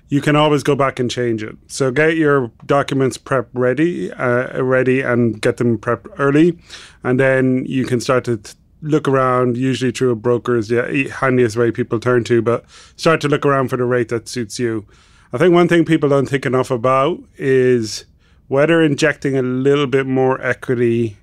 you 0.10 0.20
can 0.20 0.36
always 0.36 0.62
go 0.62 0.76
back 0.76 1.00
and 1.00 1.10
change 1.10 1.41
it. 1.41 1.56
So 1.67 1.89
get 1.89 2.17
your 2.17 2.52
documents 2.65 3.17
prep 3.17 3.48
ready 3.54 4.12
uh, 4.13 4.62
ready 4.62 5.02
and 5.02 5.39
get 5.39 5.58
them 5.58 5.78
prepped 5.78 6.08
early. 6.17 6.58
And 7.04 7.20
then 7.20 7.65
you 7.65 7.86
can 7.86 8.02
start 8.02 8.26
to 8.26 8.41
look 8.82 9.08
around 9.08 9.58
usually 9.58 9.91
through 9.91 10.12
a 10.12 10.15
broker 10.15 10.56
is 10.56 10.67
the 10.67 11.10
handiest 11.20 11.56
way 11.56 11.72
people 11.72 12.00
turn 12.00 12.24
to 12.24 12.41
but 12.41 12.65
start 12.96 13.22
to 13.22 13.28
look 13.28 13.46
around 13.46 13.67
for 13.70 13.78
the 13.78 13.84
rate 13.84 14.10
that 14.10 14.28
suits 14.28 14.60
you 14.60 14.86
i 15.34 15.38
think 15.38 15.54
one 15.54 15.67
thing 15.67 15.86
people 15.86 16.10
don't 16.10 16.28
think 16.28 16.46
enough 16.46 16.72
about 16.72 17.20
is 17.38 18.06
whether 18.48 18.82
injecting 18.82 19.38
a 19.38 19.41
little 19.41 19.88
bit 19.88 20.06
more 20.06 20.41
equity 20.41 21.17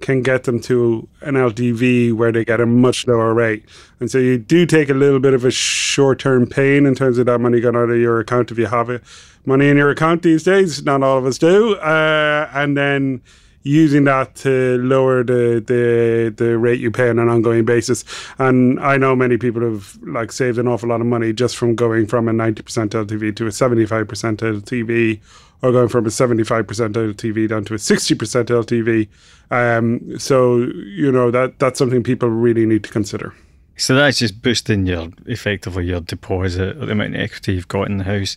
can 0.00 0.22
get 0.22 0.44
them 0.44 0.60
to 0.60 1.08
an 1.22 1.34
LTV 1.34 2.12
where 2.12 2.30
they 2.30 2.44
get 2.44 2.60
a 2.60 2.66
much 2.66 3.06
lower 3.06 3.32
rate. 3.32 3.64
And 3.98 4.10
so 4.10 4.18
you 4.18 4.38
do 4.38 4.66
take 4.66 4.90
a 4.90 4.94
little 4.94 5.20
bit 5.20 5.34
of 5.34 5.44
a 5.44 5.50
short 5.50 6.18
term 6.18 6.46
pain 6.46 6.86
in 6.86 6.94
terms 6.94 7.18
of 7.18 7.26
that 7.26 7.38
money 7.38 7.60
going 7.60 7.76
out 7.76 7.90
of 7.90 7.96
your 7.96 8.20
account 8.20 8.50
if 8.50 8.58
you 8.58 8.66
have 8.66 8.90
it. 8.90 9.02
Money 9.44 9.68
in 9.68 9.76
your 9.76 9.90
account 9.90 10.22
these 10.22 10.42
days, 10.42 10.84
not 10.84 11.02
all 11.02 11.18
of 11.18 11.26
us 11.26 11.38
do. 11.38 11.76
Uh, 11.76 12.50
and 12.52 12.76
then 12.76 13.22
using 13.66 14.04
that 14.04 14.36
to 14.36 14.78
lower 14.78 15.24
the, 15.24 15.62
the 15.66 16.32
the 16.36 16.56
rate 16.56 16.78
you 16.78 16.90
pay 16.90 17.10
on 17.10 17.18
an 17.18 17.28
ongoing 17.28 17.64
basis. 17.64 18.04
And 18.38 18.78
I 18.78 18.96
know 18.96 19.16
many 19.16 19.36
people 19.36 19.62
have 19.62 19.98
like 20.02 20.30
saved 20.30 20.58
an 20.58 20.68
awful 20.68 20.88
lot 20.88 21.00
of 21.00 21.06
money 21.06 21.32
just 21.32 21.56
from 21.56 21.74
going 21.74 22.06
from 22.06 22.28
a 22.28 22.32
90% 22.32 22.54
LTV 22.90 23.34
to 23.36 23.46
a 23.46 23.50
75% 23.50 24.06
LTV 24.36 25.20
or 25.62 25.72
going 25.72 25.88
from 25.88 26.06
a 26.06 26.10
75% 26.10 26.64
LTV 26.64 27.48
down 27.48 27.64
to 27.64 27.74
a 27.74 27.78
60% 27.78 28.44
LTV. 28.46 29.08
Um, 29.50 30.18
so, 30.18 30.58
you 30.58 31.10
know, 31.10 31.32
that 31.32 31.58
that's 31.58 31.78
something 31.78 32.04
people 32.04 32.28
really 32.28 32.66
need 32.66 32.84
to 32.84 32.90
consider. 32.90 33.34
So 33.76 33.96
that's 33.96 34.18
just 34.18 34.40
boosting 34.40 34.86
your 34.86 35.08
effectively 35.26 35.86
your 35.86 36.00
deposit 36.00 36.76
or 36.76 36.86
the 36.86 36.92
amount 36.92 37.16
of 37.16 37.20
equity 37.20 37.54
you've 37.54 37.68
got 37.68 37.90
in 37.90 37.98
the 37.98 38.04
house. 38.04 38.36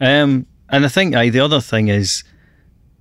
Um, 0.00 0.46
and 0.70 0.86
I 0.86 0.88
think 0.88 1.14
the 1.14 1.40
other 1.40 1.60
thing 1.60 1.88
is 1.88 2.24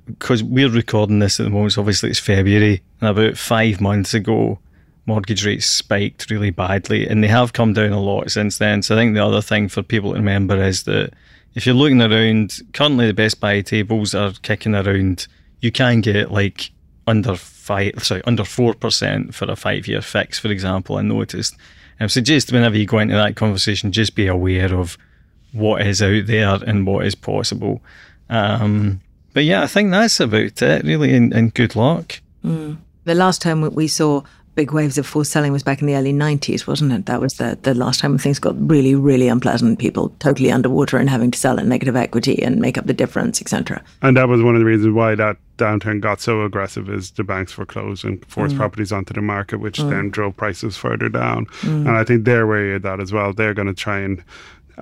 because 0.06 0.44
we're 0.44 0.70
recording 0.70 1.20
this 1.20 1.40
at 1.40 1.44
the 1.44 1.50
moment, 1.50 1.74
so 1.74 1.82
obviously 1.82 2.10
it's 2.10 2.20
February, 2.20 2.82
and 3.00 3.10
about 3.10 3.38
five 3.38 3.80
months 3.80 4.14
ago, 4.14 4.60
mortgage 5.06 5.46
rates 5.46 5.66
spiked 5.66 6.30
really 6.30 6.52
badly, 6.52 7.08
and 7.08 7.24
they 7.24 7.28
have 7.28 7.54
come 7.54 7.74
down 7.74 7.92
a 7.92 8.02
lot 8.02 8.30
since 8.32 8.58
then. 8.58 8.82
So 8.82 8.96
I 8.96 9.00
think 9.00 9.14
the 9.14 9.26
other 9.26 9.42
thing 9.42 9.68
for 9.68 9.82
people 9.82 10.12
to 10.12 10.18
remember 10.18 10.62
is 10.62 10.84
that 10.84 11.14
if 11.56 11.66
you're 11.66 11.76
looking 11.76 12.02
around, 12.02 12.60
currently 12.74 13.08
the 13.08 13.14
Best 13.14 13.40
Buy 13.40 13.62
tables 13.62 14.16
are 14.16 14.32
kicking 14.42 14.76
around. 14.76 15.28
You 15.60 15.72
can 15.72 16.02
get 16.02 16.32
like 16.32 16.72
under 17.08 17.36
five, 17.36 18.04
sorry, 18.04 18.24
under 18.26 18.46
four 18.46 18.74
percent 18.74 19.36
for 19.36 19.52
a 19.52 19.56
five-year 19.56 20.02
fix, 20.02 20.40
for 20.40 20.48
example. 20.50 20.98
I 20.98 21.02
noticed. 21.02 21.56
Um, 22.00 22.10
so 22.10 22.22
just 22.22 22.52
whenever 22.52 22.78
you 22.78 22.86
go 22.86 23.00
into 23.00 23.16
that 23.16 23.36
conversation, 23.36 23.92
just 23.92 24.16
be 24.16 24.28
aware 24.28 24.74
of 24.74 24.98
what 25.52 25.86
is 25.86 26.02
out 26.02 26.26
there 26.26 26.58
and 26.66 26.88
what 26.88 27.06
is 27.06 27.16
possible. 27.16 27.82
Um, 28.30 29.02
but 29.34 29.44
yeah, 29.44 29.64
I 29.64 29.68
think 29.68 29.92
that's 29.92 30.20
about 30.20 30.62
it, 30.62 30.84
really, 30.84 31.14
and, 31.14 31.34
and 31.34 31.54
good 31.54 31.76
luck. 31.76 32.20
The 32.44 33.16
last 33.16 33.42
time 33.42 33.62
we- 33.62 33.70
we 33.70 33.88
saw 33.88 34.24
big 34.56 34.72
waves 34.72 34.98
of 34.98 35.08
forced 35.08 35.32
selling 35.32 35.52
was 35.52 35.64
back 35.64 35.82
in 35.82 35.88
the 35.88 35.96
early 35.96 36.14
90s, 36.14 36.68
wasn't 36.68 36.92
it? 36.92 37.06
That 37.06 37.22
was 37.22 37.36
the, 37.36 37.58
the 37.62 37.74
last 37.74 38.00
time 38.00 38.12
when 38.12 38.18
things 38.20 38.40
got 38.40 38.56
really, 38.70 38.96
really 38.96 39.28
unpleasant. 39.28 39.80
People 39.80 40.14
totally 40.20 40.52
underwater 40.52 40.98
and 40.98 41.10
having 41.10 41.32
to 41.32 41.40
sell 41.40 41.60
at 41.60 41.66
negative 41.66 41.96
equity 41.96 42.42
and 42.44 42.60
make 42.60 42.78
up 42.78 42.86
the 42.86 42.94
difference, 42.94 43.42
etc. 43.42 43.82
And 44.02 44.18
that 44.18 44.28
was 44.28 44.42
one 44.42 44.56
of 44.56 44.60
the 44.60 44.66
reasons 44.66 44.94
why 44.94 45.16
that 45.16 45.38
downturn 45.58 46.02
got 46.02 46.20
so 46.20 46.42
aggressive 46.42 46.90
is 46.90 47.12
the 47.12 47.24
banks 47.24 47.52
foreclosed 47.52 48.04
and 48.04 48.24
forced 48.26 48.56
mm. 48.56 48.58
properties 48.58 48.92
onto 48.92 49.14
the 49.14 49.22
market, 49.22 49.60
which 49.60 49.80
mm. 49.80 49.90
then 49.90 50.10
drove 50.10 50.36
prices 50.36 50.76
further 50.76 51.08
down. 51.08 51.46
Mm. 51.62 51.88
And 51.88 51.92
I 51.92 52.04
think 52.04 52.26
they're 52.26 52.48
wary 52.48 52.76
of 52.76 52.82
that 52.82 53.00
as 53.00 53.12
well. 53.12 53.32
They're 53.34 53.54
going 53.54 53.68
to 53.68 53.74
try 53.74 54.00
and 54.00 54.24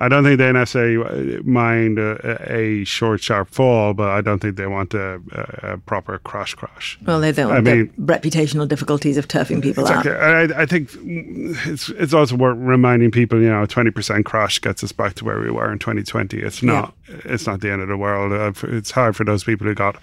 I 0.02 0.08
don't 0.08 0.24
think 0.24 0.38
they 0.38 0.50
necessarily 0.50 1.42
mind 1.42 1.98
a, 1.98 2.50
a, 2.50 2.84
short, 2.84 3.20
sharp 3.20 3.50
fall, 3.50 3.92
but 3.92 4.08
I 4.08 4.22
don't 4.22 4.38
think 4.38 4.56
they 4.56 4.66
want 4.66 4.94
a, 4.94 5.20
a, 5.62 5.76
proper 5.76 6.18
crash 6.20 6.54
crash. 6.54 6.98
Well, 7.04 7.20
they 7.20 7.32
don't 7.32 7.52
I 7.52 7.60
mean, 7.60 7.88
reputational 8.00 8.66
difficulties 8.66 9.18
of 9.18 9.28
turfing 9.28 9.62
people 9.62 9.84
exactly. 9.84 10.12
out. 10.12 10.52
I, 10.52 10.62
I, 10.62 10.66
think 10.66 10.88
it's 10.94 11.90
it's 11.90 12.14
also 12.14 12.36
worth 12.36 12.56
reminding 12.56 13.10
people, 13.10 13.42
you 13.42 13.50
know, 13.50 13.66
20% 13.66 14.24
crash 14.24 14.58
gets 14.58 14.82
us 14.82 14.90
back 14.90 15.14
to 15.16 15.24
where 15.26 15.38
we 15.38 15.50
were 15.50 15.70
in 15.70 15.78
2020. 15.78 16.38
It's 16.38 16.62
not 16.62 16.94
yeah. 17.06 17.16
it's 17.26 17.46
not 17.46 17.60
the 17.60 17.70
end 17.70 17.82
of 17.82 17.88
the 17.88 17.98
world. 17.98 18.32
Uh, 18.32 18.52
it's 18.68 18.92
hard 18.92 19.16
for 19.16 19.24
those 19.24 19.44
people 19.44 19.66
who 19.66 19.74
got 19.74 19.96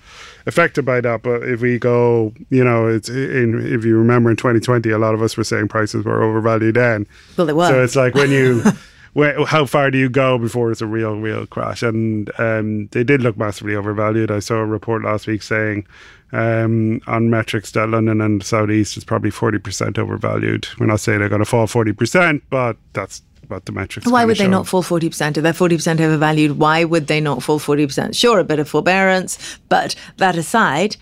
affected 0.46 0.86
by 0.86 1.02
that. 1.02 1.24
But 1.24 1.42
if 1.42 1.62
we 1.62 1.80
go, 1.80 2.34
you 2.52 2.64
know, 2.64 2.86
it's 2.86 3.10
in, 3.10 3.66
if 3.66 3.84
you 3.84 3.98
remember 3.98 4.30
in 4.30 4.36
2020, 4.36 4.92
a 4.92 5.00
lot 5.00 5.16
of 5.16 5.24
us 5.24 5.36
were 5.36 5.44
saying 5.44 5.70
prices 5.70 6.06
were 6.06 6.22
overvalued 6.22 6.76
then. 6.76 7.08
Well, 7.36 7.48
they 7.48 7.54
were. 7.54 7.68
So 7.68 7.84
it's 7.84 7.96
like 7.96 8.14
when 8.14 8.30
you 8.30 8.62
where, 9.18 9.44
how 9.48 9.66
far 9.66 9.90
do 9.90 9.98
you 9.98 10.10
go 10.10 10.38
before 10.38 10.72
it's 10.72 10.80
a 10.80 10.86
real, 10.86 11.20
real 11.20 11.48
crash? 11.48 11.82
And 11.82 12.30
um, 12.40 12.86
they 12.92 13.04
did 13.04 13.24
look 13.24 13.36
massively 13.36 13.74
overvalued. 13.74 14.30
I 14.30 14.38
saw 14.38 14.58
a 14.58 14.66
report 14.66 15.04
last 15.04 15.26
week 15.26 15.42
saying 15.42 15.88
um, 16.34 17.02
on 17.08 17.32
metrics 17.32 17.72
that 17.72 17.90
London 17.90 18.22
and 18.22 18.42
the 18.42 18.46
Southeast 18.46 18.96
is 18.96 19.04
probably 19.04 19.32
40% 19.32 19.98
overvalued. 19.98 20.68
We're 20.80 20.86
not 20.86 21.00
saying 21.00 21.18
they're 21.18 21.30
going 21.30 21.40
to 21.40 21.46
fall 21.46 21.66
40%, 21.66 22.44
but 22.52 22.78
that's 22.94 23.24
about 23.42 23.66
the 23.66 23.72
metrics. 23.72 24.08
Why 24.08 24.24
would 24.24 24.38
they 24.38 24.44
show. 24.44 24.52
not 24.52 24.68
fall 24.68 24.84
40%? 24.84 25.36
If 25.36 25.42
they're 25.42 25.52
40% 25.52 26.00
overvalued, 26.00 26.60
why 26.60 26.84
would 26.84 27.08
they 27.08 27.20
not 27.20 27.42
fall 27.42 27.60
40%? 27.60 28.16
Sure, 28.16 28.38
a 28.38 28.44
bit 28.44 28.60
of 28.60 28.70
forbearance, 28.70 29.58
but 29.68 29.96
that 30.18 30.36
aside, 30.36 30.96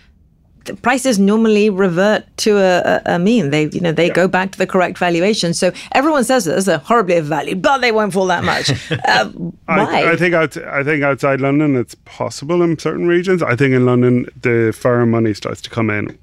prices 0.82 1.18
normally 1.18 1.70
revert 1.70 2.24
to 2.38 2.58
a, 2.58 3.02
a, 3.06 3.18
mean. 3.18 3.50
They, 3.50 3.68
you 3.68 3.80
know, 3.80 3.92
they 3.92 4.08
yeah. 4.08 4.12
go 4.12 4.28
back 4.28 4.52
to 4.52 4.58
the 4.58 4.66
correct 4.66 4.98
valuation. 4.98 5.54
So 5.54 5.72
everyone 5.92 6.24
says 6.24 6.44
this, 6.44 6.64
they're 6.64 6.78
horribly 6.78 7.16
overvalued, 7.16 7.62
but 7.62 7.78
they 7.78 7.92
won't 7.92 8.12
fall 8.12 8.26
that 8.26 8.44
much. 8.44 8.70
Uh, 9.06 9.28
why? 9.28 10.02
I, 10.04 10.12
I, 10.12 10.16
think 10.16 10.34
out, 10.34 10.56
I 10.56 10.82
think 10.82 11.02
outside 11.02 11.40
London, 11.40 11.76
it's 11.76 11.94
possible 12.06 12.62
in 12.62 12.78
certain 12.78 13.06
regions. 13.06 13.42
I 13.42 13.54
think 13.54 13.72
in 13.72 13.86
London, 13.86 14.26
the 14.40 14.76
foreign 14.76 15.10
money 15.10 15.32
starts 15.32 15.60
to 15.62 15.70
come 15.70 15.90
in. 15.90 16.18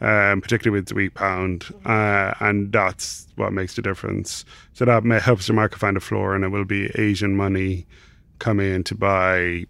Um, 0.00 0.40
particularly 0.40 0.80
with 0.80 0.88
the 0.88 0.96
weak 0.96 1.14
pound, 1.14 1.66
uh, 1.84 2.34
and 2.40 2.72
that's 2.72 3.28
what 3.36 3.52
makes 3.52 3.76
the 3.76 3.82
difference. 3.82 4.44
So 4.72 4.84
that 4.84 5.04
may, 5.04 5.20
helps 5.20 5.46
the 5.46 5.52
market 5.52 5.78
find 5.78 5.96
a 5.96 6.00
floor, 6.00 6.34
and 6.34 6.42
it 6.44 6.48
will 6.48 6.64
be 6.64 6.90
Asian 6.96 7.36
money 7.36 7.86
coming 8.40 8.74
in 8.74 8.82
to 8.84 8.96
buy 8.96 9.66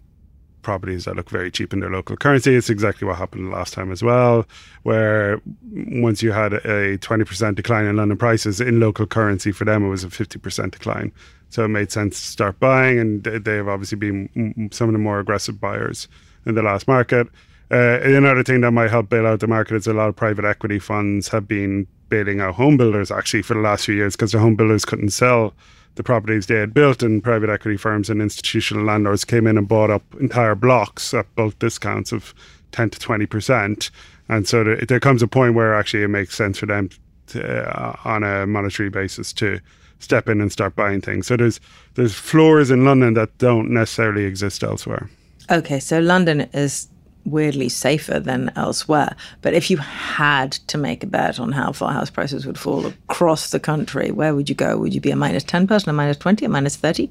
properties 0.62 1.04
that 1.04 1.16
look 1.16 1.30
very 1.30 1.50
cheap 1.50 1.72
in 1.72 1.80
their 1.80 1.90
local 1.90 2.16
currency. 2.16 2.54
It's 2.54 2.70
exactly 2.70 3.06
what 3.06 3.16
happened 3.16 3.50
last 3.50 3.74
time 3.74 3.92
as 3.92 4.02
well, 4.02 4.46
where 4.82 5.40
once 5.72 6.22
you 6.22 6.32
had 6.32 6.52
a 6.52 6.98
20% 6.98 7.54
decline 7.54 7.86
in 7.86 7.96
London 7.96 8.16
prices 8.16 8.60
in 8.60 8.80
local 8.80 9.06
currency, 9.06 9.52
for 9.52 9.64
them 9.64 9.84
it 9.84 9.88
was 9.88 10.04
a 10.04 10.08
50% 10.08 10.70
decline. 10.70 11.12
So 11.50 11.64
it 11.64 11.68
made 11.68 11.92
sense 11.92 12.20
to 12.20 12.26
start 12.26 12.58
buying, 12.60 12.98
and 12.98 13.24
they 13.24 13.56
have 13.56 13.68
obviously 13.68 13.98
been 13.98 14.70
some 14.72 14.88
of 14.88 14.92
the 14.94 14.98
more 14.98 15.20
aggressive 15.20 15.60
buyers 15.60 16.08
in 16.46 16.54
the 16.54 16.62
last 16.62 16.88
market. 16.88 17.28
Uh, 17.70 18.00
another 18.02 18.42
thing 18.42 18.60
that 18.60 18.70
might 18.70 18.90
help 18.90 19.08
bail 19.08 19.26
out 19.26 19.40
the 19.40 19.46
market 19.46 19.74
is 19.74 19.86
a 19.86 19.94
lot 19.94 20.08
of 20.08 20.16
private 20.16 20.44
equity 20.44 20.78
funds 20.78 21.28
have 21.28 21.48
been 21.48 21.86
bailing 22.10 22.40
out 22.40 22.54
home 22.54 22.76
builders 22.76 23.10
actually 23.10 23.40
for 23.40 23.54
the 23.54 23.60
last 23.60 23.86
few 23.86 23.94
years 23.94 24.14
because 24.14 24.32
the 24.32 24.38
home 24.38 24.54
builders 24.54 24.84
couldn't 24.84 25.08
sell 25.08 25.54
the 25.94 26.02
properties 26.02 26.46
they 26.46 26.56
had 26.56 26.74
built, 26.74 27.02
and 27.02 27.22
private 27.22 27.50
equity 27.50 27.76
firms 27.76 28.08
and 28.08 28.22
institutional 28.22 28.84
landlords 28.84 29.24
came 29.24 29.46
in 29.46 29.58
and 29.58 29.68
bought 29.68 29.90
up 29.90 30.02
entire 30.20 30.54
blocks 30.54 31.12
at 31.14 31.32
bulk 31.34 31.58
discounts 31.58 32.12
of 32.12 32.34
10 32.72 32.90
to 32.90 32.98
20%. 32.98 33.90
And 34.28 34.48
so 34.48 34.76
there 34.88 35.00
comes 35.00 35.22
a 35.22 35.28
point 35.28 35.54
where 35.54 35.74
actually 35.74 36.02
it 36.02 36.08
makes 36.08 36.34
sense 36.34 36.58
for 36.58 36.66
them 36.66 36.88
to, 37.28 37.68
uh, 37.68 37.96
on 38.04 38.22
a 38.22 38.46
monetary 38.46 38.88
basis 38.88 39.32
to 39.34 39.60
step 39.98 40.28
in 40.28 40.40
and 40.40 40.50
start 40.50 40.74
buying 40.74 41.00
things. 41.00 41.26
So 41.26 41.36
there's 41.36 41.60
there's 41.94 42.14
floors 42.14 42.70
in 42.70 42.84
London 42.84 43.14
that 43.14 43.36
don't 43.38 43.70
necessarily 43.70 44.24
exist 44.24 44.62
elsewhere. 44.62 45.08
Okay, 45.50 45.80
so 45.80 46.00
London 46.00 46.42
is 46.52 46.88
weirdly 47.24 47.68
safer 47.68 48.20
than 48.20 48.50
elsewhere. 48.56 49.14
But 49.40 49.54
if 49.54 49.70
you 49.70 49.76
had 49.78 50.52
to 50.52 50.78
make 50.78 51.04
a 51.04 51.06
bet 51.06 51.38
on 51.38 51.52
how 51.52 51.72
far 51.72 51.92
house 51.92 52.10
prices 52.10 52.46
would 52.46 52.58
fall 52.58 52.86
across 52.86 53.50
the 53.50 53.60
country, 53.60 54.10
where 54.10 54.34
would 54.34 54.48
you 54.48 54.54
go? 54.54 54.76
Would 54.78 54.94
you 54.94 55.00
be 55.00 55.10
a 55.10 55.16
minus 55.16 55.44
10 55.44 55.66
person, 55.66 55.90
a 55.90 55.92
minus 55.92 56.16
20, 56.16 56.44
a 56.44 56.48
minus 56.48 56.76
30? 56.76 57.10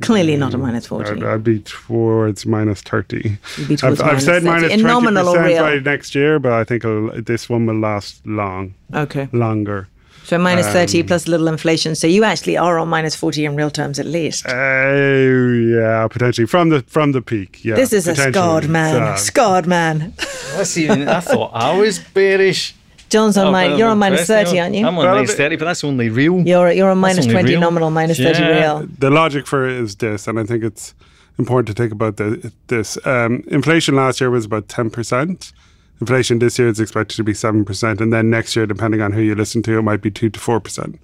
Clearly 0.00 0.36
not 0.36 0.54
a 0.54 0.58
mm, 0.58 0.62
minus 0.62 0.86
40. 0.86 1.10
I'd, 1.10 1.22
I'd 1.22 1.44
be 1.44 1.60
towards 1.60 2.46
minus 2.46 2.80
30. 2.82 3.38
You'd 3.58 3.68
be 3.68 3.76
towards 3.76 4.00
I've, 4.00 4.06
minus 4.06 4.22
I've 4.28 4.42
said 4.42 4.42
30. 4.42 4.46
minus 4.46 4.72
In 4.72 4.80
20% 4.80 5.60
by 5.60 5.78
next 5.78 6.14
year, 6.14 6.38
but 6.38 6.52
I 6.52 6.64
think 6.64 6.84
uh, 6.84 7.10
this 7.14 7.48
one 7.48 7.66
will 7.66 7.78
last 7.78 8.26
long. 8.26 8.74
Okay. 8.92 9.28
Longer. 9.32 9.88
So 10.24 10.38
minus 10.38 10.66
30 10.68 11.00
um, 11.00 11.06
plus 11.06 11.26
a 11.26 11.30
little 11.30 11.48
inflation. 11.48 11.94
So 11.94 12.06
you 12.06 12.24
actually 12.24 12.56
are 12.56 12.78
on 12.78 12.88
minus 12.88 13.14
40 13.14 13.44
in 13.44 13.56
real 13.56 13.70
terms 13.70 13.98
at 13.98 14.06
least. 14.06 14.46
Uh, 14.46 14.50
yeah, 14.50 16.08
potentially 16.08 16.46
from 16.46 16.70
the 16.70 16.82
from 16.82 17.12
the 17.12 17.20
peak. 17.20 17.64
Yeah. 17.64 17.74
This 17.74 17.92
is 17.92 18.08
a 18.08 18.16
scarred 18.16 18.68
man. 18.68 19.02
Uh, 19.02 19.16
scarred 19.16 19.66
man. 19.66 20.14
That's 20.56 20.76
even, 20.78 21.08
I 21.08 21.20
thought 21.20 21.50
I 21.52 21.78
was 21.78 21.98
bearish. 21.98 22.74
John's 23.10 23.36
on 23.36 23.48
oh, 23.48 23.52
my, 23.52 23.76
you're 23.76 23.88
on 23.88 23.98
minus 23.98 24.26
30, 24.26 24.58
aren't 24.58 24.74
you? 24.74 24.80
I'm 24.80 24.98
on 24.98 25.04
well, 25.04 25.14
minus 25.14 25.34
30, 25.34 25.56
but 25.56 25.66
that's 25.66 25.84
only 25.84 26.08
real. 26.08 26.40
You're, 26.40 26.72
you're 26.72 26.90
on 26.90 26.98
minus 26.98 27.26
20 27.26 27.48
real. 27.48 27.60
nominal, 27.60 27.90
minus 27.90 28.18
yeah. 28.18 28.32
30 28.32 28.52
real. 28.52 28.88
The 28.98 29.10
logic 29.10 29.46
for 29.46 29.68
it 29.68 29.76
is 29.76 29.94
this, 29.96 30.26
and 30.26 30.40
I 30.40 30.44
think 30.44 30.64
it's 30.64 30.94
important 31.38 31.68
to 31.68 31.80
think 31.80 31.92
about 31.92 32.16
the, 32.16 32.52
this. 32.66 32.98
Um, 33.06 33.44
inflation 33.46 33.94
last 33.94 34.20
year 34.20 34.30
was 34.30 34.46
about 34.46 34.66
10%. 34.68 35.52
Inflation 36.00 36.38
this 36.38 36.58
year 36.58 36.68
is 36.68 36.80
expected 36.80 37.16
to 37.16 37.24
be 37.24 37.32
7%. 37.32 38.00
And 38.00 38.12
then 38.12 38.30
next 38.30 38.56
year, 38.56 38.66
depending 38.66 39.00
on 39.00 39.12
who 39.12 39.20
you 39.20 39.34
listen 39.34 39.62
to, 39.62 39.78
it 39.78 39.82
might 39.82 40.02
be 40.02 40.10
2 40.10 40.30
to 40.30 40.40
4%. 40.40 40.98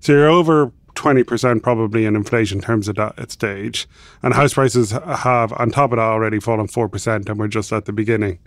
So 0.00 0.12
you're 0.12 0.28
over 0.28 0.72
20% 0.94 1.62
probably 1.62 2.04
in 2.04 2.16
inflation 2.16 2.60
terms 2.60 2.88
at 2.88 2.96
that 2.96 3.30
stage. 3.30 3.88
And 4.22 4.34
house 4.34 4.54
prices 4.54 4.90
have, 4.90 5.52
on 5.54 5.70
top 5.70 5.92
of 5.92 5.96
that, 5.96 6.02
already 6.02 6.40
fallen 6.40 6.66
4%, 6.66 7.28
and 7.28 7.38
we're 7.38 7.48
just 7.48 7.72
at 7.72 7.84
the 7.84 7.92
beginning. 7.92 8.38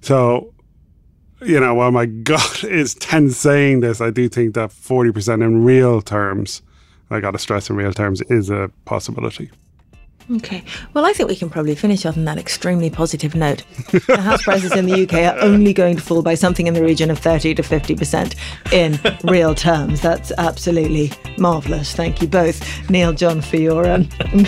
So, 0.00 0.52
you 1.42 1.60
know, 1.60 1.74
while 1.74 1.90
my 1.90 2.06
gut 2.30 2.64
is 2.64 2.94
tense 2.94 3.36
saying 3.36 3.80
this, 3.80 4.00
I 4.00 4.10
do 4.10 4.28
think 4.28 4.54
that 4.54 4.70
40% 4.70 5.42
in 5.42 5.64
real 5.64 6.00
terms, 6.00 6.62
I 7.10 7.20
got 7.20 7.32
to 7.32 7.38
stress 7.38 7.70
in 7.70 7.76
real 7.76 7.92
terms, 7.92 8.22
is 8.22 8.50
a 8.50 8.70
possibility. 8.84 9.50
Okay. 10.30 10.62
Well, 10.94 11.04
I 11.04 11.12
think 11.12 11.28
we 11.28 11.36
can 11.36 11.50
probably 11.50 11.74
finish 11.74 12.06
off 12.06 12.16
on 12.16 12.24
that 12.24 12.38
extremely 12.38 12.88
positive 12.88 13.34
note. 13.34 13.64
the 14.06 14.20
house 14.20 14.42
prices 14.42 14.72
in 14.72 14.86
the 14.86 15.02
UK 15.02 15.34
are 15.34 15.38
only 15.40 15.72
going 15.72 15.96
to 15.96 16.02
fall 16.02 16.22
by 16.22 16.34
something 16.34 16.66
in 16.66 16.74
the 16.74 16.82
region 16.82 17.10
of 17.10 17.18
30 17.18 17.54
to 17.56 17.62
50% 17.62 18.34
in 18.72 18.98
real 19.30 19.54
terms. 19.54 20.00
That's 20.00 20.32
absolutely 20.38 21.12
marvellous. 21.36 21.92
Thank 21.92 22.22
you 22.22 22.28
both, 22.28 22.88
Neil, 22.88 23.12
John, 23.12 23.42
for 23.42 23.56
your 23.56 23.86
um, 23.86 24.08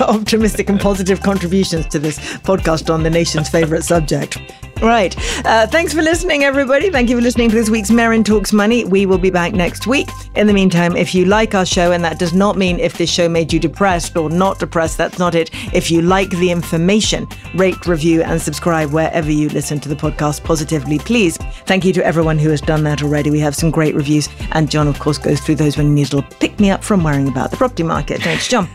optimistic 0.00 0.68
and 0.68 0.80
positive 0.80 1.22
contributions 1.22 1.86
to 1.88 1.98
this 1.98 2.18
podcast 2.38 2.92
on 2.92 3.02
the 3.02 3.10
nation's 3.10 3.48
favourite 3.48 3.84
subject. 3.84 4.38
Right. 4.82 5.16
Uh, 5.46 5.68
thanks 5.68 5.94
for 5.94 6.02
listening, 6.02 6.42
everybody. 6.42 6.90
Thank 6.90 7.08
you 7.08 7.16
for 7.16 7.22
listening 7.22 7.48
to 7.50 7.54
this 7.54 7.70
week's 7.70 7.90
Merryn 7.90 8.24
Talks 8.24 8.52
Money. 8.52 8.84
We 8.84 9.06
will 9.06 9.16
be 9.16 9.30
back 9.30 9.52
next 9.52 9.86
week. 9.86 10.08
In 10.34 10.48
the 10.48 10.52
meantime, 10.52 10.96
if 10.96 11.14
you 11.14 11.24
like 11.24 11.54
our 11.54 11.64
show, 11.64 11.92
and 11.92 12.04
that 12.04 12.18
does 12.18 12.32
not 12.32 12.58
mean 12.58 12.80
if 12.80 12.98
this 12.98 13.08
show 13.08 13.28
made 13.28 13.52
you 13.52 13.60
depressed 13.60 14.16
or 14.16 14.28
not 14.28 14.58
depressed, 14.58 14.98
that's 14.98 15.20
not 15.20 15.36
it. 15.36 15.50
If 15.72 15.88
you 15.92 16.02
like 16.02 16.30
the 16.30 16.50
information, 16.50 17.28
rate, 17.54 17.86
review, 17.86 18.22
and 18.22 18.42
subscribe 18.42 18.90
wherever 18.90 19.30
you 19.30 19.48
listen 19.50 19.78
to 19.80 19.88
the 19.88 19.94
podcast 19.94 20.42
positively, 20.42 20.98
please. 20.98 21.36
Thank 21.66 21.84
you 21.84 21.92
to 21.92 22.04
everyone 22.04 22.38
who 22.38 22.50
has 22.50 22.60
done 22.60 22.82
that 22.82 23.04
already. 23.04 23.30
We 23.30 23.38
have 23.38 23.54
some 23.54 23.70
great 23.70 23.94
reviews, 23.94 24.28
and 24.50 24.68
John, 24.68 24.88
of 24.88 24.98
course, 24.98 25.16
goes 25.16 25.40
through 25.40 25.56
those 25.56 25.76
when 25.76 25.86
he 25.86 25.92
needs 25.92 26.12
a 26.12 26.16
little 26.16 26.30
pick 26.40 26.58
me 26.58 26.72
up 26.72 26.82
from 26.82 27.04
worrying 27.04 27.28
about 27.28 27.52
the 27.52 27.56
property 27.56 27.84
market. 27.84 28.20
Thanks, 28.20 28.48
John. 28.48 28.68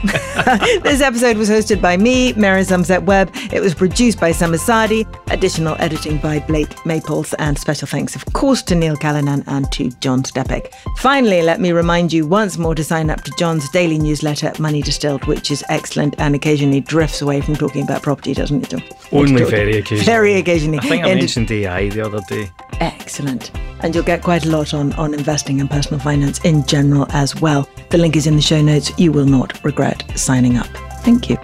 this 0.82 1.02
episode 1.02 1.36
was 1.36 1.50
hosted 1.50 1.82
by 1.82 1.96
me, 1.96 2.32
Merryn 2.32 2.66
Somerset 2.66 3.02
Webb. 3.02 3.30
It 3.52 3.60
was 3.60 3.74
produced 3.74 4.18
by 4.18 4.32
Summer 4.32 4.56
Sadi. 4.56 5.06
Additional 5.30 5.76
editing 5.78 6.18
by 6.18 6.38
Blake 6.40 6.86
Maples. 6.86 7.34
And 7.34 7.58
special 7.58 7.86
thanks, 7.86 8.16
of 8.16 8.24
course, 8.32 8.62
to 8.62 8.74
Neil 8.74 8.96
Callanan 8.96 9.44
and 9.46 9.70
to 9.72 9.90
John 10.00 10.22
Stepek. 10.22 10.72
Finally, 10.96 11.42
let 11.42 11.60
me 11.60 11.72
remind 11.72 12.12
you 12.12 12.26
once 12.26 12.56
more 12.56 12.74
to 12.74 12.82
sign 12.82 13.10
up 13.10 13.22
to 13.24 13.30
John's 13.32 13.68
daily 13.70 13.98
newsletter, 13.98 14.52
Money 14.58 14.80
Distilled, 14.80 15.26
which 15.26 15.50
is 15.50 15.62
excellent 15.68 16.14
and 16.18 16.34
occasionally 16.34 16.80
drifts 16.80 17.20
away 17.20 17.40
from 17.42 17.56
talking 17.56 17.82
about 17.82 18.02
property, 18.02 18.32
doesn't 18.32 18.62
it, 18.62 18.70
John? 18.70 18.82
Only 19.12 19.44
very 19.44 19.76
occasionally. 19.76 20.04
Very 20.04 20.34
occasionally. 20.36 20.78
I 20.78 20.82
think 20.82 21.04
I 21.04 21.14
mentioned 21.14 21.50
AI 21.50 21.90
the 21.90 22.06
other 22.06 22.20
day. 22.28 22.50
Excellent. 22.80 23.50
And 23.82 23.94
you'll 23.94 24.04
get 24.04 24.22
quite 24.22 24.44
a 24.44 24.50
lot 24.50 24.74
on, 24.74 24.92
on 24.94 25.14
investing 25.14 25.60
and 25.60 25.70
personal 25.70 26.00
finance 26.00 26.38
in 26.44 26.66
general 26.66 27.06
as 27.10 27.34
well. 27.40 27.68
The 27.90 27.98
link 27.98 28.16
is 28.16 28.26
in 28.26 28.36
the 28.36 28.42
show 28.42 28.60
notes. 28.60 28.92
You 28.98 29.12
will 29.12 29.26
not 29.26 29.62
regret 29.64 30.04
signing 30.16 30.56
up. 30.56 30.68
Thank 31.02 31.30
you. 31.30 31.38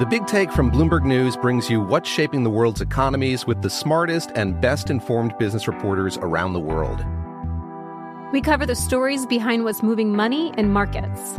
The 0.00 0.06
Big 0.06 0.26
Take 0.26 0.50
from 0.50 0.70
Bloomberg 0.70 1.04
News 1.04 1.36
brings 1.36 1.68
you 1.68 1.78
what's 1.78 2.08
shaping 2.08 2.42
the 2.42 2.48
world's 2.48 2.80
economies 2.80 3.46
with 3.46 3.60
the 3.60 3.68
smartest 3.68 4.30
and 4.34 4.58
best 4.58 4.88
informed 4.88 5.36
business 5.36 5.68
reporters 5.68 6.16
around 6.22 6.54
the 6.54 6.58
world. 6.58 7.04
We 8.32 8.40
cover 8.40 8.64
the 8.64 8.74
stories 8.74 9.26
behind 9.26 9.64
what's 9.64 9.82
moving 9.82 10.16
money 10.16 10.54
and 10.56 10.72
markets. 10.72 11.38